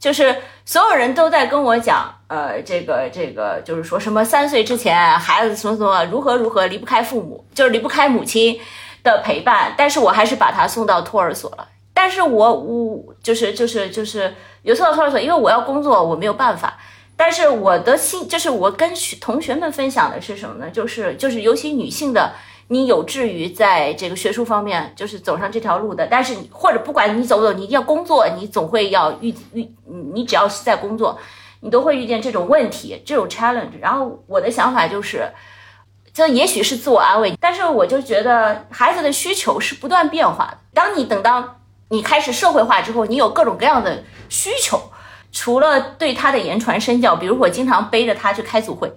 [0.00, 0.34] 就是
[0.64, 8.58] 所有人都在跟我讲，呃，这个这个就是说什么三岁之前孩子什么什么如何如何离不开父母，就是离不开母亲
[9.02, 16.77] 的陪伴，但是我还是把他送到托儿所了，但是我我就是就是就是有送到托儿所，因为我要工作，我没有办法。
[17.18, 20.70] 但是我的心就是我跟学同学们分享的是什么呢？
[20.70, 22.32] 就是就是尤其女性的，
[22.68, 29.68] 你有志于在这个学术方面就是走上这条路的，但是或者不管你走不走，你一定要工作，你总会要遇遇
[30.14, 31.18] 你只要是在工作，
[31.60, 33.78] 你都会遇见这种问题，这种 challenge。
[33.80, 35.30] 然后我的想法就是。
[36.10, 40.58] 这也许是自我安慰，但是我就觉得孩子的需求是不断变化的。
[40.74, 44.90] 当你等到你开始社会化之后，你有各种各样的需求，
[45.32, 48.90] 除了对他的言传身教，比如我经常背着他去开组会，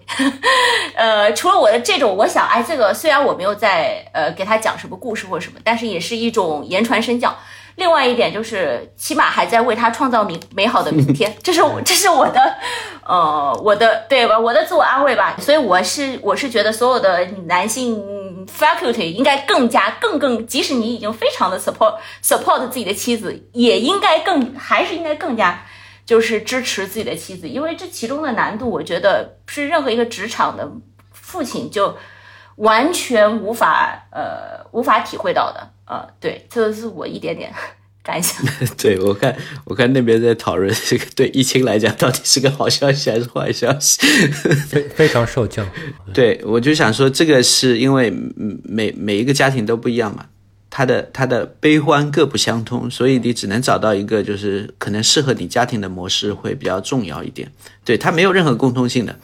[0.95, 7.36] 呃，除了我的这种，我想，哎，这个虽然我没有在呃给他讲什么故事或什么，但是也是一种言传身教。
[7.76, 12.56] 另外一点就是，起码还在为他创造明美好的明天，这是我这是我的，
[13.08, 14.38] 呃，我的对吧？
[14.38, 15.36] 我的自我安慰吧。
[15.40, 25.64] 所以我是我是觉得所有的男性 faculty 应该更加更更，即使你已经非常的 support support 自己的妻子，也应该更还是应该更加
[26.11, 30.69] 就是支持自己的妻子，因为这其中的难度，我觉得是任何一个职场的
[31.13, 31.97] 父亲就
[32.57, 35.71] 完全无法呃无法体会到的。
[35.85, 37.49] 呃，对，这是我一点点
[38.03, 38.45] 感想。
[38.77, 39.33] 对我看，
[39.63, 44.01] 我看那边在讨论这个，对疫情来讲到底是个好消息还是坏消息？
[44.67, 45.63] 非非常受教。
[46.13, 48.11] 对，我就想说，这个是因为
[48.65, 50.25] 每每一个家庭都不一样嘛，
[50.72, 57.52] 他的他的悲欢各不相通，所以你只能找到一个就是可能适合你家庭的模式会比较重要一点。
[57.85, 59.15] 对，他没有任何共通性的。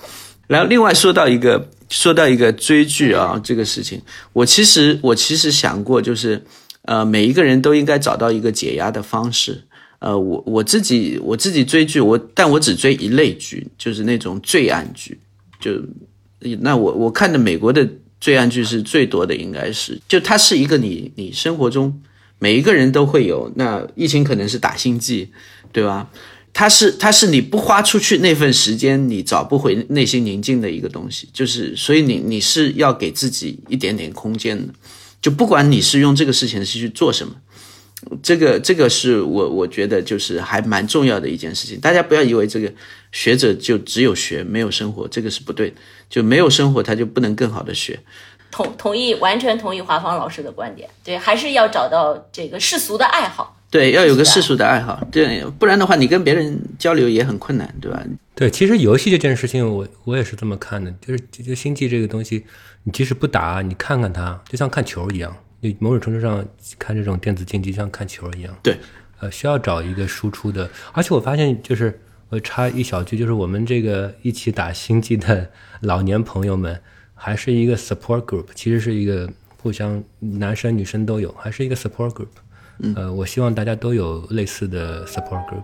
[0.45, 1.69] 然后另外说到一个。
[1.89, 4.01] 说到一个追剧啊，这个事情，
[4.33, 6.43] 我其实我其实想过，就是，
[6.81, 9.63] 呃，每一个人都应该找到一个解压的方式。
[9.99, 15.17] 呃，我我自己我自己追剧，我但我只追一类剧，就是那种罪案剧。
[15.61, 15.81] 就
[16.59, 17.87] 那我我看的美国的
[18.19, 22.01] 罪案剧是最多的，应该是就它是一个你你生活中
[22.39, 23.51] 每一个人都会有。
[23.55, 25.29] 那疫情可能是打心计，
[25.71, 26.09] 对吧？
[26.53, 31.29] 它是，它是你不花出去那份时间，你找不回内心宁静的一个东西。
[31.31, 34.73] 就是，所以你你是要给自己一点点空间的。
[35.21, 37.35] 就不管你是用这个事情是去做什么，
[38.21, 41.79] 这个这个是我我觉得就是还蛮重要的一件事情。
[41.79, 42.71] 大家不要以为这个
[43.11, 45.75] 学者就只有学没有生活，这个是不对的。
[46.09, 47.99] 就没有生活，他就不能更好的学。
[48.49, 50.89] 同同意，完全同意华芳老师的观点。
[51.03, 53.55] 对，还是要找到这个世俗的爱好。
[53.69, 58.01] 对，要有个世俗的爱好，对，不然的话，你跟别人交流也很困难，对吧？
[58.33, 62.45] 对，其实游戏这件事情，我我也是这么看的，就是就星际这个东西，
[62.83, 65.46] 你即使不打，你看看它，就像看球一样，你
[65.79, 66.45] 某种程度上
[66.77, 68.55] 看这种电子竞技像看球一样。
[68.61, 68.77] 对，
[69.19, 75.49] 呃，需要找一个输出的，而且我发现，就是我插一小句，就是我们这个一起打星际的
[75.81, 76.79] 老年朋友们，
[77.15, 79.29] 还是一个 support group，其实是一个
[79.61, 82.27] 互相男生女生都有，还是一个 support group。
[82.95, 85.63] 呃，我希望大家都有类似的 support group。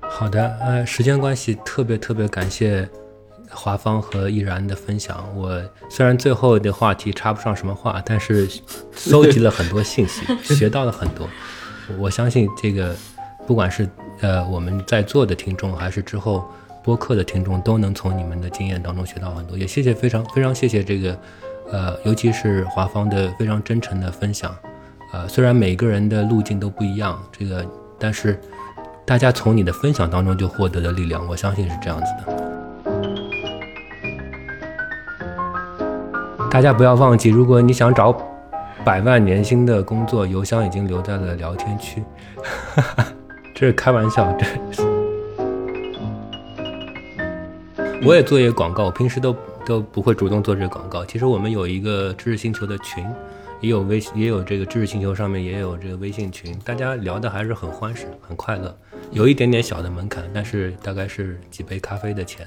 [0.00, 2.88] 好的，呃，时间关系，特别特别感谢
[3.54, 5.24] 华芳和易然的分享。
[5.36, 8.48] 我虽然最后的话题插不上什么话，但是
[8.94, 11.28] 搜集了很多信息， 学到了很多。
[11.98, 12.94] 我相信这个，
[13.46, 13.88] 不管是
[14.20, 16.44] 呃我们在座的听众，还是之后
[16.82, 19.56] 播客的听众，都能从你们的经验当中学到很多。
[19.56, 21.18] 也谢谢，非常非常谢谢这个。
[21.70, 24.54] 呃，尤其是华芳的非常真诚的分享，
[25.10, 27.64] 呃，虽然每个人的路径都不一样，这个，
[27.98, 28.38] 但是
[29.06, 32.61] 大家从你的分享当中就获得的力量，我相信是这样子的。
[36.52, 38.14] 大家不要忘记，如果你想找
[38.84, 42.04] 百万年薪的工作，邮箱已经留在了聊天区，
[43.56, 44.44] 这是开玩笑，这
[48.04, 49.34] 我也做一个广告，我平时都。
[49.64, 51.04] 都不会主动做这个广告。
[51.04, 53.06] 其实我们有一个知识星球的群，
[53.60, 58.76] 也有微也有这个知识星球上面也有这个微信群，大家聊的还是很欢实，很快乐。
[59.12, 62.44] 有一点点小的门槛，但是大概是几杯咖啡的钱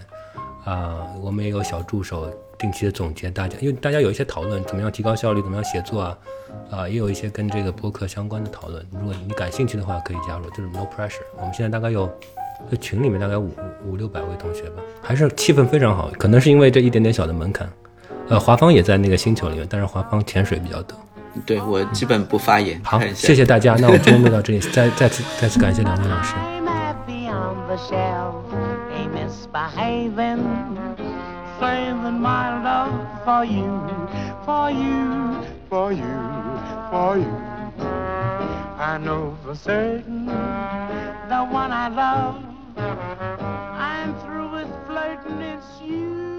[0.65, 1.07] 啊。
[1.21, 6.17] 我们也有小助手定期的总结大家，因为大家有一些讨论，怎么样提高效率，怎么样写作啊
[6.71, 8.85] 啊，也有一些跟这个播客相关的讨论。
[8.91, 11.21] 如果你感兴趣的话，可以加入，就是 no pressure。
[11.37, 12.09] 我们现在大概有。
[12.71, 13.51] 这群里面大概五
[13.85, 16.09] 五六百位同学吧，还是气氛非常好。
[16.17, 17.69] 可能是因为这一点点小的门槛。
[18.29, 20.97] 呃，华芳也在那个星球里面，但是华芳潜水比较多。
[21.45, 22.81] 对我基本不发言。
[22.81, 23.75] 好，谢谢大家。
[23.77, 26.33] 那我们今天就到这里，再再次再次感谢两位老师。
[31.59, 33.69] saving my love for you,
[34.45, 36.15] for you, for you,
[36.91, 37.35] for you.
[38.77, 42.43] I know for certain the one I love.
[42.77, 46.34] I'm through with flirting, it's you.